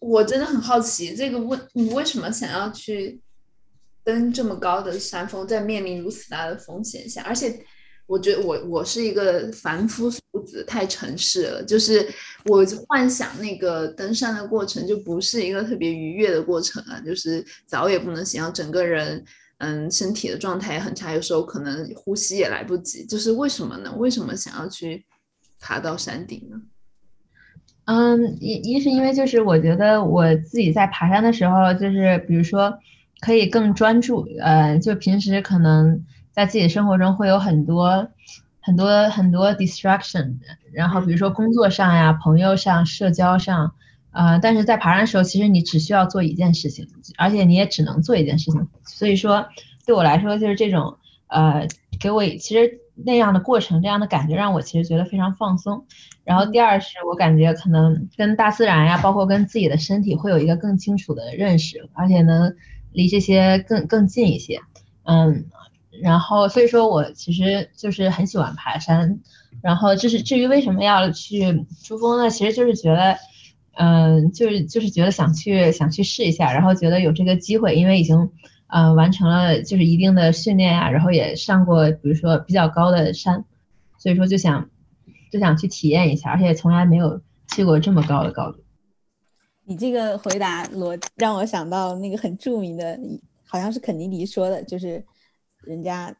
[0.00, 3.20] 我真的很好奇，这个问你为什么想要去
[4.02, 7.64] 登这么高的山峰，在面临如此大的风险下，而且
[8.10, 11.62] 我觉得我我是一个凡夫俗子，太城市了。
[11.62, 12.04] 就是
[12.46, 17.00] 我幻想那个登山的过程，就不是一个特别愉悦的过程啊。
[17.06, 19.24] 就是早也不能醒，要整个人
[19.58, 23.06] 嗯身体的状态也很差，有时候可能呼吸也来不及。
[23.06, 23.94] 就是为什么呢？
[23.96, 25.04] 为什么想要去
[25.60, 26.60] 爬到山顶呢？
[27.84, 32.76] 嗯，一一是因为就是我觉得我自己在爬山的时候，就是比如说
[33.20, 36.04] 可以更专注，呃，就平时可能。
[36.32, 38.08] 在自己的生活中会有很多
[38.60, 40.34] 很多很多 distraction，
[40.72, 43.72] 然后比如说工作上呀、朋友上、社交上，
[44.12, 48.68] 呃，但是在爬山的时候，其实你只需要做一件事情，而且你也只能做一件事情。
[48.84, 49.48] 所以说，
[49.86, 51.66] 对我来说，就是这种呃，
[51.98, 55.84] 给我其实那样的过程、这样的感觉，让我其实觉得非常放松。
[56.24, 62.54] 然后第二是我感觉可能跟大自然呀，包括跟自己的身体会有一个更清楚的认识，而且能
[62.92, 64.60] 离这些更更近一些。
[65.04, 65.46] 嗯。
[66.02, 69.20] 然后，所以说我其实就是很喜欢爬山。
[69.62, 72.30] 然后，就是至于为什么要去珠峰呢？
[72.30, 73.16] 其实就是觉得，
[73.74, 76.52] 嗯，就是就是觉得想去想去试一下。
[76.52, 78.30] 然后觉得有这个机会，因为已经，
[78.68, 83.44] 呃，完成了就是一定的训练呀，然后也上过比如说比较高的山，
[83.98, 84.70] 所以说就想
[85.30, 88.60] 就想去体验一下，而且从来没有去过这么高的高度。
[89.66, 92.98] 你这个回答逻让我想到那个很著名的，
[93.44, 95.04] 好像是肯尼迪说的，就是。
[95.64, 96.14] 人家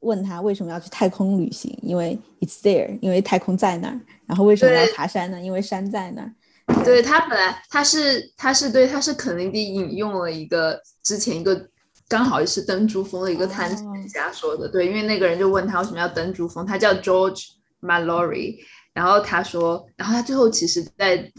[0.00, 4.00] 问他为什么要去太空旅行，因为 it's there，因为太空在那儿。
[4.26, 5.40] 然后为什么要爬山呢？
[5.40, 6.84] 因为山在那儿。
[6.84, 11.68] 对他本来他是他是对他是肯定迪引用了一个之前一个
[12.08, 14.68] 刚好也是登珠峰的一个探险家说的。
[14.68, 17.48] 对，因为那个人就问他为什么要登珠峰，他叫 George
[17.80, 18.56] Mallory，
[18.92, 21.30] 然后他说，然后他最后其实在。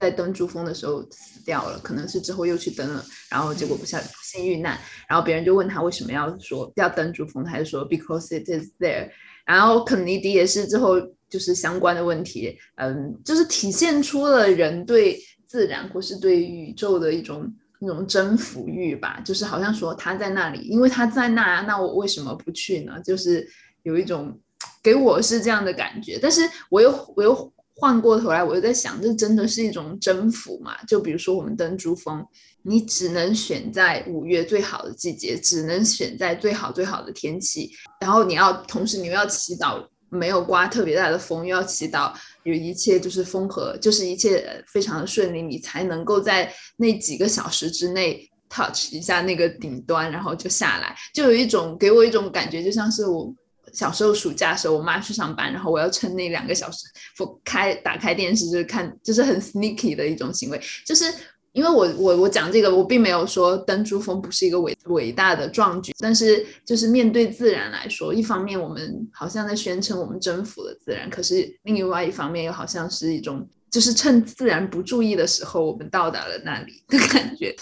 [0.00, 9.08] 在登珠峰的时候死掉了，可能是之后又去登了，然后结果不幸不幸遇难，然后别人就问他为什么要说要登珠峰，他就说 because it is there。
[9.46, 10.94] 然后肯尼迪也是之后
[11.28, 23.00] 就是相关的问题，嗯，就是体现出了人对自然或是对宇宙的一种那种征服欲吧，就是好像说他在那里，因为他在那，那我为什么不去呢？
[23.02, 23.46] 就是
[23.82, 24.38] 有一种
[24.82, 27.53] 给我是这样的感觉，但是我又我又。
[27.76, 30.76] 换过头来，我就在想，这真的是一种征服嘛？
[30.84, 32.24] 就比如说我们登珠峰，
[32.62, 42.12] 你只能选在五月最好的季节，只能选在最好最好的天气，然后你要同时你又要祈祷没有刮特别大的风，又要祈祷
[42.44, 53.34] 有一切就是风和，就是一切非常的顺利，你才能够在那几个小时之内 touch 一下那个顶端，然后就下来，就有一种给我一种感觉，就像是我。
[53.72, 60.60] 小时候暑假的时候，我妈去上班，然后我要趁那两个小时，不开打开电视就是看，就是很 sneaky 的一种行为。
[60.84, 61.04] 就是
[61.52, 77.54] 因为我我我讲这个，我并没有说登珠峰不是一个伟伟大的壮举，但是就是面对自然来说，一方面我们好像在宣称我们征服了自然，可是另外一方面又好像是一种，就是趁自然不注意的时候，我们到达了那里的感觉。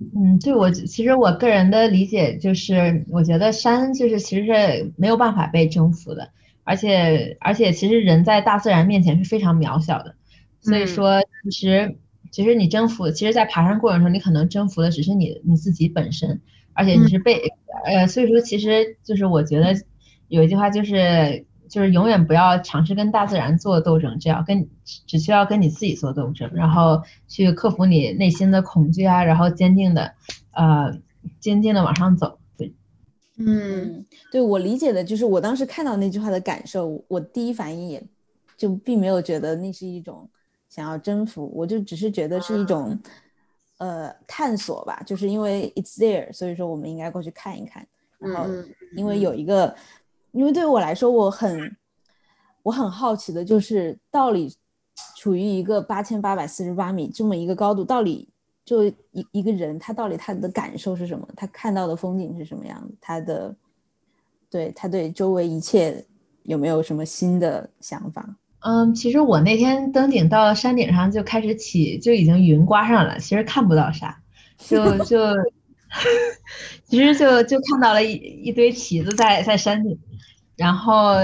[0.00, 6.30] 嗯，对我其实我个人的理解就是，我觉得山就是其实是没有办法被征服的，
[6.62, 10.14] 而且而且其实人在大自然面前是非常渺小的，
[10.60, 11.96] 所以说其实
[12.30, 16.40] 其实你征服，其实，在爬山过程中你可能征服的只是你你自己本身，
[16.74, 17.42] 而且你是被
[17.84, 19.74] 呃，所以说其实就是我觉得
[20.28, 21.44] 有一句话就是。
[21.68, 30.12] 就是永远不要尝试跟大自然做斗争，只要跟只需要跟你自己做斗争，然后去克服你内心的恐惧啊，然后坚定的，
[30.52, 30.98] 呃，
[31.38, 32.38] 坚定的往上走。
[32.56, 32.72] 对，
[33.36, 38.02] 嗯，对我理解的就是我当时看到那句话的感受，我第一反应也
[38.56, 40.28] 就并没有觉得那是一种
[40.68, 42.98] 想要征服，我就只是觉得是一种
[43.78, 47.86] 呃探索吧，就是因为 it's there，所以说我们应该过去看一看，
[48.18, 48.48] 然后
[48.96, 49.74] 因为有一个。
[50.38, 51.76] 因为对于我来说，我很
[52.62, 54.54] 我很好奇的就是，到底
[55.16, 58.28] 处于一个八千八百四十八米这么一个高度，到底
[58.64, 61.26] 就一一个人他到底他的感受是什么？
[61.34, 62.94] 他看到的风景是什么样子？
[63.00, 63.52] 他的
[64.48, 66.06] 对他对周围一切
[66.44, 68.36] 有没有什么新的想法？
[68.60, 74.22] 嗯，其实我那天登顶到山顶上就开始起，就已经云刮上了，其实看不到啥，
[74.56, 75.18] 就 就
[76.86, 78.12] 其实就就看到了一
[78.44, 79.98] 一堆旗子在在山顶。
[80.58, 81.14] 然后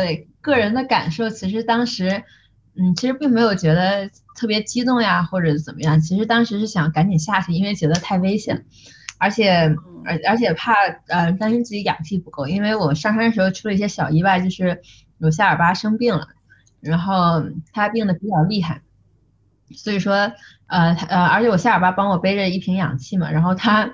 [0.40, 2.22] 个人的感受，其实当时，
[2.76, 6.00] 嗯，其实并没有觉得特别激动呀，或者怎么样。
[6.00, 8.64] 其实当时是想赶紧下去，因为觉得太危险，
[9.18, 9.74] 而且
[10.04, 10.74] 而而且怕
[11.08, 12.46] 呃担心自己氧气不够。
[12.46, 14.80] 因为我上山的时候出了一些小意外，就是
[15.18, 16.28] 我夏尔巴生病了，
[16.80, 18.82] 然后他病的比较厉害，
[19.74, 20.32] 所以说
[20.68, 23.90] 呃呃，而且我夏尔巴帮我背着一瓶氧气嘛，然后他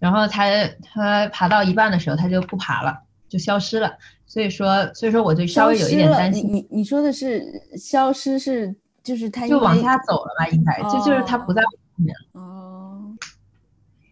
[0.00, 0.48] 然后他
[0.82, 3.04] 他爬到一半的时候他就不爬了。
[3.30, 3.90] 就消失了。
[4.26, 6.46] 所以说，所以说我就稍微有一点担心。
[6.52, 7.42] 你你说的是
[7.78, 10.46] 消失是就是他就往下走了吧？
[10.48, 12.40] 应该就就是他不在后面了。
[12.40, 13.16] 哦，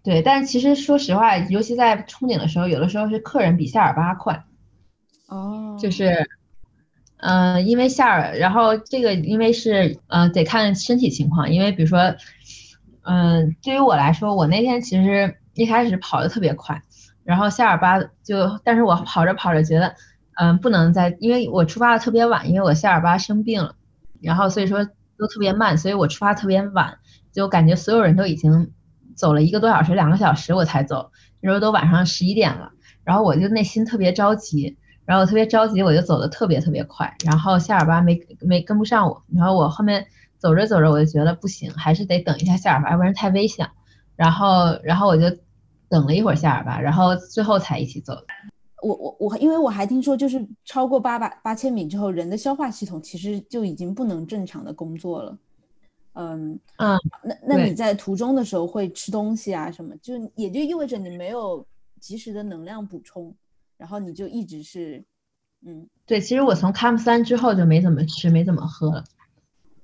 [0.03, 4.43] 对，但其实说实话，尤其在冲顶的时候，有的时候是客人比夏尔巴快。
[5.29, 6.27] 哦，就是，
[7.19, 12.15] 嗯，因为夏尔，然后这个因为是，呃，得看身体情况，因为比如说，
[13.03, 16.83] 嗯，对于我来说，我那天其实一开始跑的特别快，
[17.29, 19.95] 然后夏尔巴就，但是我跑着跑着觉得，
[20.41, 23.75] 嗯，不能再，因为我出发的特别晚，因为我夏尔巴生病了，
[24.23, 24.83] 然后所以说
[25.19, 26.97] 都特别慢，所以我出发特别晚，
[27.31, 28.73] 就感觉所有人都已经
[29.15, 31.13] 走了一个多小时、两个小时我才走，
[31.43, 32.71] 那时候都晚上十一点了，
[33.05, 34.79] 然后我就内心特别着急。
[35.05, 40.07] 然后我特别着急，我就走的特别特别快，然后夏尔巴没没跟不上我，然后我后面
[40.39, 43.69] 走着走着我就觉得不行，还是得等一下夏尔巴，要不然太危险。
[44.17, 45.25] 然后然后我就
[45.89, 48.15] 等了一会儿夏尔巴，然后最后才一起走。
[48.83, 55.39] 我我我，因为我还听说，就是超过八百八千米之后，人的消化系统其实就已经不能正常的工作了。
[56.15, 59.97] 嗯嗯，那那你在途中的时候会吃东西啊什么？
[59.99, 61.65] 就也就意味着你没有
[62.01, 63.35] 及时的能量补充。
[63.77, 65.05] 然后你就一直是，
[65.65, 69.05] 嗯，对，其实我从 Camp 三之后就没怎么吃，没怎么喝了。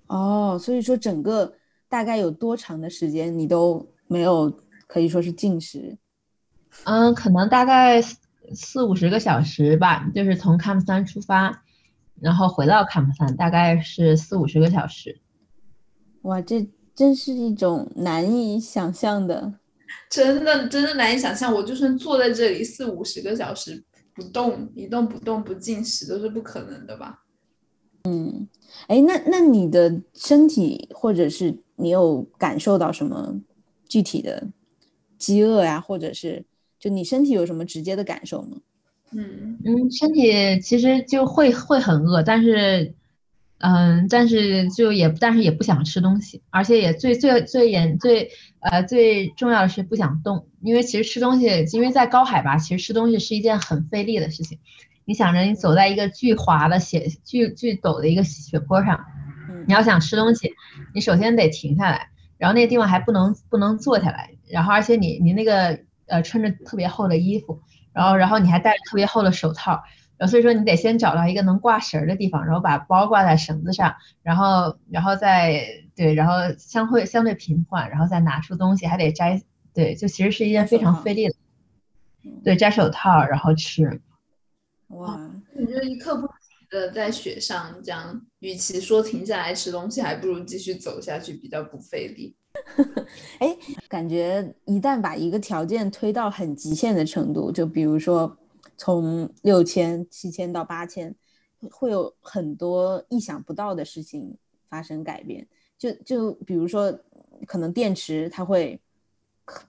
[0.08, 1.54] 哦，所以说整个
[1.88, 4.52] 大概有多长的时间你都没有
[4.94, 5.98] 可以说是进食？
[6.84, 11.64] 嗯，可能大概四五十个小时吧，就是从 Camp 三出发，
[12.20, 15.20] 然后回到 Camp 三，大概是四五十个小时。
[16.22, 19.54] 哇，这真是一种难以想象的。
[20.08, 23.82] 真的真的难以想象，我就算坐在这里四五十个小时
[24.14, 27.24] 不动，一动不动不进食都是不可能的吧？
[28.04, 28.48] 嗯，
[28.86, 33.40] 哎，那那你的身体或者是你有感受到什么
[33.88, 34.46] 具体的
[35.24, 36.44] 饥饿呀，或者是
[36.78, 38.58] 就你身体有什么直接的感受吗？
[39.12, 42.94] 嗯嗯，身体其实就会会很饿，但是。
[43.58, 54.58] 嗯，但是就也，但是也不想吃东西，而且也最最最严最呃最重要的是不想动，因为其实吃东西，因为在高海拔，其实吃东西是一件很费力的事情。
[55.06, 59.02] 你想着你走在一个巨滑的雪巨巨陡的一个雪坡上，
[59.66, 60.52] 你要想吃东西，
[60.92, 67.60] 你首先得停下来，然后那个地方还不能不能坐下来，然后而且你你那个呃穿着特别厚的衣服，
[67.92, 69.82] 然后然后你还戴着特别厚的手套。
[70.16, 75.66] 然后所以说你得先找到一个能挂绳的地方，然后把包挂在绳子上，然后然后再
[75.96, 79.42] 对，然后相会相对平缓，然后再拿出东西，还得摘，
[79.74, 81.34] 对，就其实是一件非常费力的，
[82.44, 84.00] 对，摘手套然后吃。
[84.88, 85.18] 哇，
[85.58, 86.36] 你就一刻不停
[86.70, 92.36] 的在雪上这样，与其说停下来吃东西，还不如继续走下去比较不费力。
[93.40, 93.56] 哎，
[93.88, 98.36] 感觉一旦把一个条件推到很极限的程度，就比如说。
[98.76, 101.14] 从六千、七千到八千，
[101.70, 104.36] 会有很多意想不到的事情
[104.68, 105.46] 发生改变。
[105.78, 106.92] 就就比如说，
[107.46, 108.80] 可能电池它会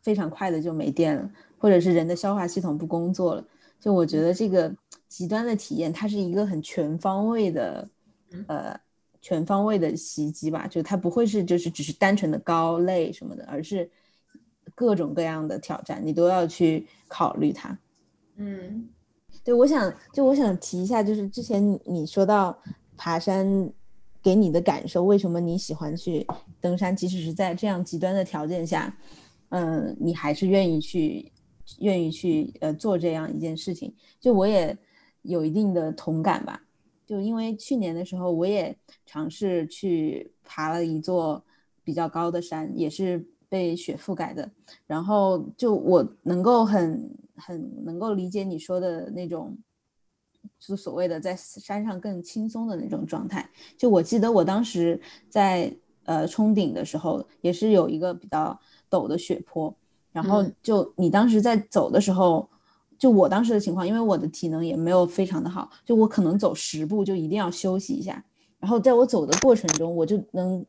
[0.02, 3.46] 非常快的就没电了，或者是人的消化系统不工作了。
[3.80, 4.76] 就我觉得这个
[5.08, 7.88] 极端的体验，它是一个很全方位的，
[8.48, 8.76] 呃，
[9.26, 10.67] 全方位的袭击吧。
[10.67, 13.89] 就它不会是就是只是单纯的高累什么的，而是
[14.76, 17.76] 各种各样的挑战，你都要去考虑它。
[18.36, 18.88] 嗯。
[19.43, 22.57] 对，我想就我想提一下，就是之前你说到
[22.97, 23.69] 爬山
[24.23, 26.26] 给你的感受，为什么你喜欢去
[26.59, 26.95] 登山？
[26.95, 28.97] 即使是在这样极端的条件下，
[29.49, 31.32] 嗯，你还是愿意去
[31.80, 33.93] 愿意去呃做这样一件事情。
[34.19, 34.76] 就我也
[35.21, 36.63] 有一定的同感吧。
[37.06, 41.43] 就因为去年的时候，我也尝试去爬了一座
[41.84, 44.49] 比较高的山，也是被雪覆盖的。
[44.88, 47.10] 然后就我能够很。
[47.38, 49.58] 很能够理解你说的那种，
[50.58, 53.49] 就所谓的在山上更轻松的那种状态。
[53.78, 54.97] 就我记得我当时
[55.30, 55.70] 在
[56.06, 58.58] 呃冲顶的时候，也是有一个比较
[58.89, 59.76] 陡的雪坡，
[60.14, 62.49] 然后就你当时在走的时候，
[63.06, 68.26] 就我当时的情况，因为我的体能也没有非常的好，就我可能走十步就一定要休息一下。
[68.58, 70.66] 然后在我走的过程中，我就能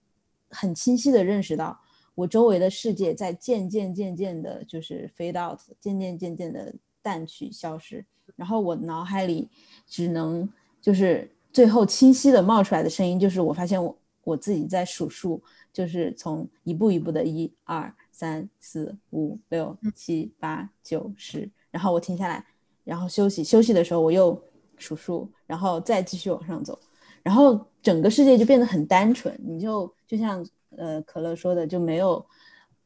[0.51, 1.81] 很清晰的认识到。
[2.15, 8.05] 我周围的世界在渐渐渐渐的，就是 fade out，渐渐渐渐的淡去消失。
[8.35, 9.49] 然后我脑海里
[9.87, 10.47] 只能
[10.83, 22.43] 就是最后清晰的冒出来的声音，就是我发现我我自己在数数，就是从一步一步的一二三四五六七八九十，然后我停下来，
[22.85, 24.43] 然后休息休息的时候我又
[24.79, 26.79] 数数，然后再继续往上走，
[27.23, 30.43] 然后整个世界就变得很单纯，你就就像。
[30.79, 32.23] 呃，可乐说的就没有，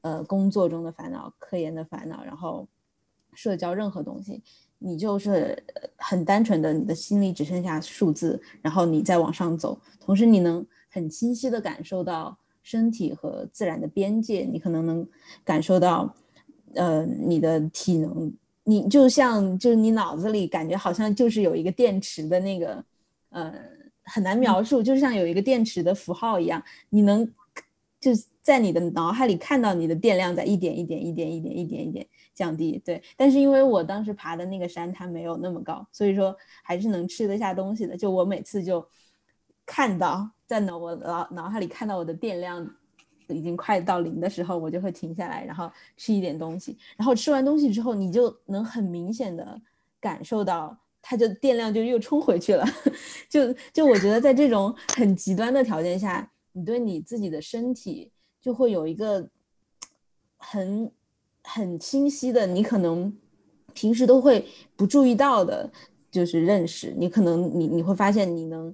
[0.03, 2.68] 呃，工作中的烦恼、科研的烦恼，然后
[3.32, 4.41] 社交任何东西，
[4.78, 5.61] 你就是
[5.97, 15.05] 很单纯的，你的心里只剩下数字，然后你再往上走，同时你能很清晰的感受到身体和自然的边界，你可能能
[15.43, 16.14] 感受到，
[16.74, 18.32] 呃，你的体能，
[18.70, 22.84] 你就像就是你脑子里感觉好像就是有一个电池的那个，
[23.30, 23.52] 呃，
[24.04, 27.26] 很难描述，就像有一个电池的符号一样，你能
[27.98, 28.10] 就
[28.40, 32.06] 在你的脑海里看到你的电量在一点一点一点一点一点一点。
[32.32, 37.94] 降低对，但是因为我当时爬的那个山它没有那么高，所以说还是能吃得下东西的。
[37.94, 38.86] 就我每次就
[39.66, 42.66] 看到在脑我脑脑海里看到我的电量
[43.33, 46.76] 已经快到零的时候，我就会停下来，然后吃一点东西。
[46.97, 49.61] 然后吃完东西之后，你就能很明显的
[50.01, 52.64] 感受到它就电量就又冲回去了。
[53.28, 58.11] 就就我觉得在这种很极端的条件下，你对你自己的身体
[58.41, 59.28] 就会有一个
[60.37, 60.91] 很。
[61.43, 63.12] 很清晰的，你可能
[63.72, 65.68] 平时都会不注意到的，
[66.11, 67.09] 就是认识你。
[67.09, 68.72] 可能你你会发现，你能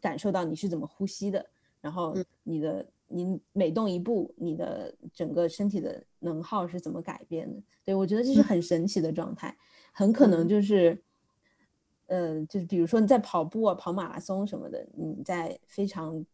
[0.00, 1.44] 感受到你是怎么呼吸的，
[1.82, 7.62] 然后你的你每动一步，你的整个身体的能耗是怎么改变的。
[7.84, 9.54] 对我觉得这是很神奇的状态，
[9.92, 11.02] 很可能就是，
[12.06, 16.24] 呃，就是比如说你在跑步啊、跑马拉松什么的，你在非常。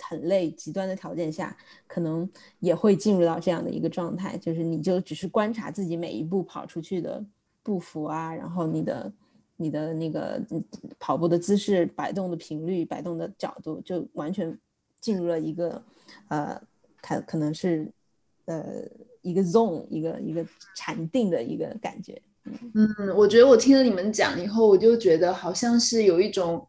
[0.00, 1.54] 很累，极端的条件下，
[1.86, 2.28] 可能
[2.60, 7.24] 也会进入到这样的一个状态，就是你就只是观察自己每一步跑出去的
[7.62, 9.12] 步幅啊，然后你的
[9.54, 10.42] 你的那个
[10.98, 14.58] 跑步的姿势、摆动的频率、摆动的角度，就完全
[15.02, 15.84] 进入了一个
[16.28, 16.58] 呃，
[17.02, 17.92] 它可能是
[18.46, 18.64] 呃
[19.20, 20.42] 一个 zone，一个一个
[20.74, 22.22] 禅定的一个感觉。
[22.74, 26.66] 嗯，我觉得我听了你们讲以后，我就觉得好像是有一种。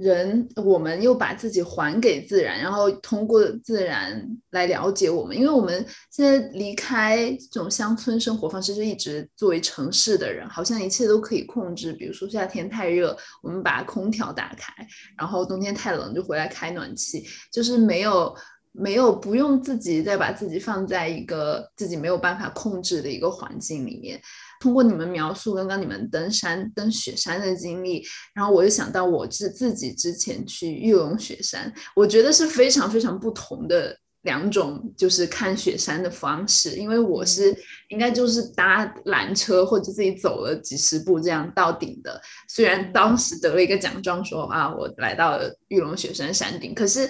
[0.00, 5.36] 人，我们又把自己还给自然，然后通过自然来了解我们。
[5.36, 11.92] 因为我们现在离开这种乡村生活方式，就一直作为城市的人，好像一切都可以控制。
[11.92, 14.72] 比如说夏天太热，我们把空调打开；
[15.18, 17.26] 然后冬天太冷，就回来开暖气。
[17.52, 18.34] 就是没有
[18.72, 24.18] 没有不用自己再把自己放在一个自己没有办法控制的一个环境里面。
[24.60, 28.04] 通过你们描述刚刚你们登山登雪山的经历，
[28.34, 36.76] 然后我就想到我是自己之前去玉龙雪山，我觉得是非常非常不同的两种，就是看雪山的方式。
[36.76, 37.56] 因为我是
[37.88, 42.20] 应该就是搭缆车或者自己走了几十步这样到顶的。
[42.46, 47.08] 虽然当时得了一个奖状，说啊我来到了玉龙雪山山顶，可是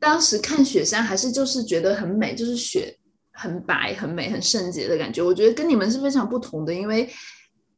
[0.00, 2.98] 当时看雪山还是就是觉得很美，就是雪。
[3.32, 7.08] 很白、很美、很圣洁的感觉，我觉得跟你们是非常不同的，因为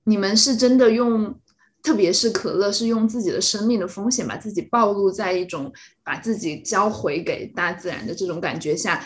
[0.05, 1.33] 你们是真的用，
[1.83, 9.03] 特别是可乐是用自己的生命的风险，把自己暴露在一种把自己交回给大自然的这种感觉下，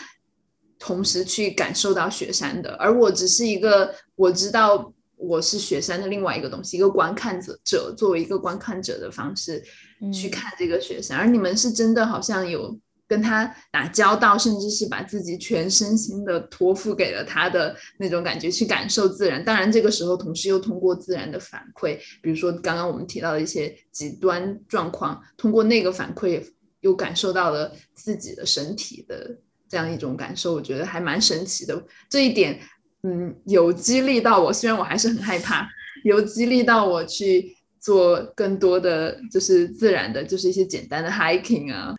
[0.79, 2.73] 同时去感受到雪山的。
[2.75, 9.63] 而我只是一个，我知道我是雪山的另外一个东西，一个观看者，者作为一个观看者的方式
[10.11, 12.79] 去看这个雪山，而你们是真的好像有。
[13.09, 19.43] 跟他打交道，甚至是把自己全身心的托付给了他的那种感觉，去感受自然。
[19.43, 26.39] 当然，这个时候同时又通过自然的反馈，比如说刚刚我们提到的一些极端状况，通过那个反馈
[26.81, 29.35] 又感受到了自己的身体的
[29.67, 31.83] 这样一种感受，我觉得还蛮神奇的。
[32.07, 32.59] 这一点，
[33.01, 35.67] 嗯，有激励到我，虽然我还是很害怕，
[36.03, 41.95] 有激励到我去做更多的就是自然的，就是一些简单的 hiking 啊。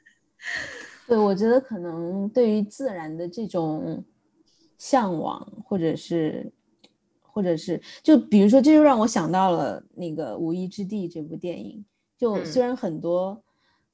[1.11, 4.04] 对，我觉得可能对于自然的这种
[4.78, 6.52] 向往，或者是，
[7.20, 11.84] 或者是，就比如说，这就让我想到了那个《无依之地》这部电影。
[12.16, 13.42] 就虽然很多，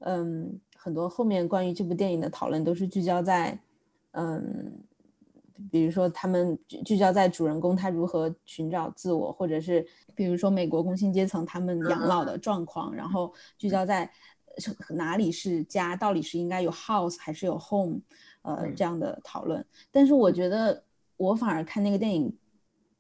[0.00, 3.58] 嗯，很多后面关于这部电影的讨论都是聚焦在，
[4.10, 4.78] 嗯，
[5.70, 14.10] 比如说他们聚焦在主人公他如何寻找自我，或者是比如说美国工薪阶层他们养老的状况，然后聚焦在。
[14.90, 15.94] 哪里是家？
[15.96, 18.00] 到底是应该有 house 还是有 home？
[18.42, 19.64] 呃，这样的讨论。
[19.90, 20.82] 但是我觉得，
[21.16, 22.32] 我反而看那个电影，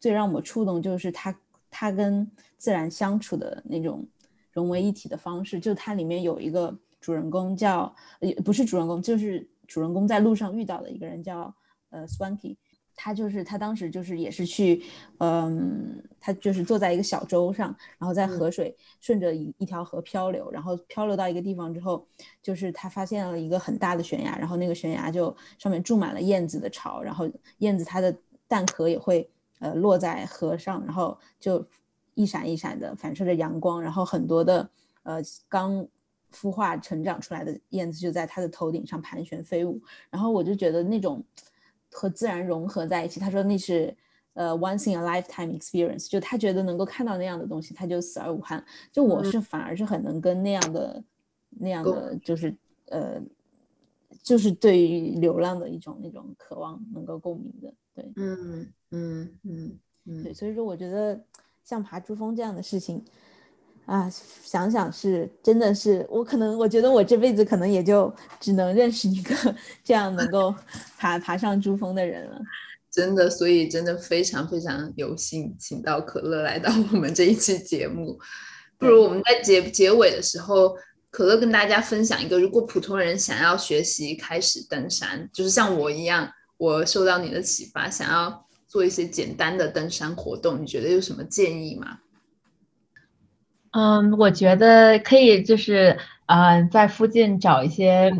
[0.00, 1.38] 最让我触动就是他
[1.70, 2.28] 他跟
[2.58, 4.04] 自然相处的那种
[4.50, 5.60] 融为一体的方式。
[5.60, 11.54] 就它里面有一个主人公叫，呃，不是主人公，就是主人公在路上遇到的一个人叫
[11.90, 12.56] 呃 Swanky。
[12.96, 14.82] 他就是他当时就是也是去，
[15.18, 22.04] 嗯，他就是坐在一个小舟上，然后在河水顺着一一条河漂流，然后漂流到一个地方之后，
[22.42, 27.28] 就是他发现了一个很大的悬崖，然后那个悬崖就上面住满了燕子的巢，然后
[27.58, 28.16] 燕子它的
[28.48, 29.28] 蛋壳也会
[29.60, 31.64] 呃落在河上，然后就
[32.14, 34.68] 一闪一闪的反射着阳光，然后很多的
[35.02, 35.86] 呃刚
[36.34, 41.22] 孵化成长出来的燕子就在他的头顶上盘旋飞舞，然后我就觉得那种。
[41.92, 43.96] 和自然融合在一起，他说那是
[44.34, 48.64] 呃 once in a lifetime experience，就他觉得能够看到那样的东西，他就死而无憾。
[48.92, 51.04] 就我是反而是很能跟那样的
[51.50, 52.54] 那样的就是
[52.86, 53.20] 呃。
[54.22, 61.20] 就是对于流浪的一种那种渴望能够共鸣的，对，嗯嗯嗯嗯，对，所以说我觉得
[61.62, 63.04] 像爬珠峰这样的事情
[63.86, 64.10] 啊，
[64.44, 69.34] 想想是真的是我可能我觉得我这辈子可能也就只能认识一个
[69.82, 70.54] 这样能够
[70.98, 72.38] 爬爬上珠峰的人了，
[72.92, 78.18] 真的，所以真的非常非常有幸请到可乐来到我们这一期节目，
[78.76, 80.76] 不如我们在结结尾的时候。
[81.08, 92.00] 可乐跟大家分享一个，如果普通人想要学习开始登山，就是像我一样，我受到你的启发，想要做一些简单的登山活动，你觉得有什么建议吗？
[93.76, 98.10] 嗯，我觉得可以，就是呃，在附近找一些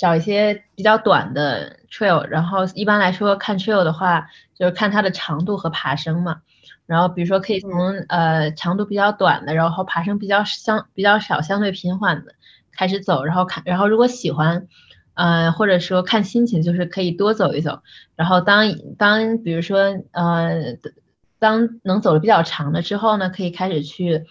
[0.00, 4.26] 找一些比较短的 trail，然后一般来说看 trail 的话，
[4.58, 6.40] 就是看它的长度和爬升嘛。
[6.84, 7.70] 然后，比如说可以从
[8.08, 12.34] 呃长度比较短的，然后爬升比较相比较少、相对平缓的
[12.72, 14.66] 开始走，然后看，然后如果喜欢，
[15.14, 17.82] 呃或者说看心情，就是可以多走一走。
[18.16, 18.64] 然后当
[18.98, 19.78] 当比如说
[20.10, 20.76] 呃
[21.38, 24.24] 当能走的比较长的之后呢，可以开始去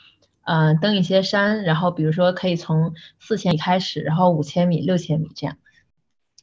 [0.46, 5.58] 呃登一些山，然后比如说可以从四千米开始，然后五千米、六千米这样。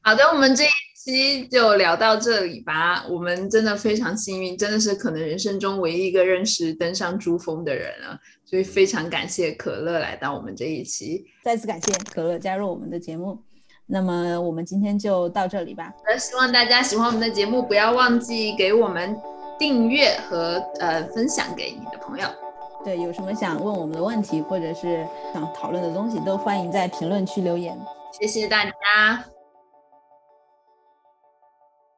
[0.03, 0.69] 好的，我们这一。
[1.01, 3.07] 期就聊到这里吧。
[3.09, 8.19] 我们真的非常幸运，真的是可能人生中唯一一个认识登上珠峰的人了。
[8.45, 13.39] 所以非常感谢可乐来到我们这一期，再次感谢可乐加入我们的节目。
[13.87, 15.91] 那么我们今天就到这里吧。
[16.05, 19.17] 那希望大家喜欢我们的节目，不要忘记给我们
[19.59, 22.29] 订阅和呃分享给你的朋友。
[22.85, 27.79] 对，有什么想问我们的问题，或者是想讨论的东西，都欢迎在评论区留言。
[28.13, 28.73] 谢谢大家。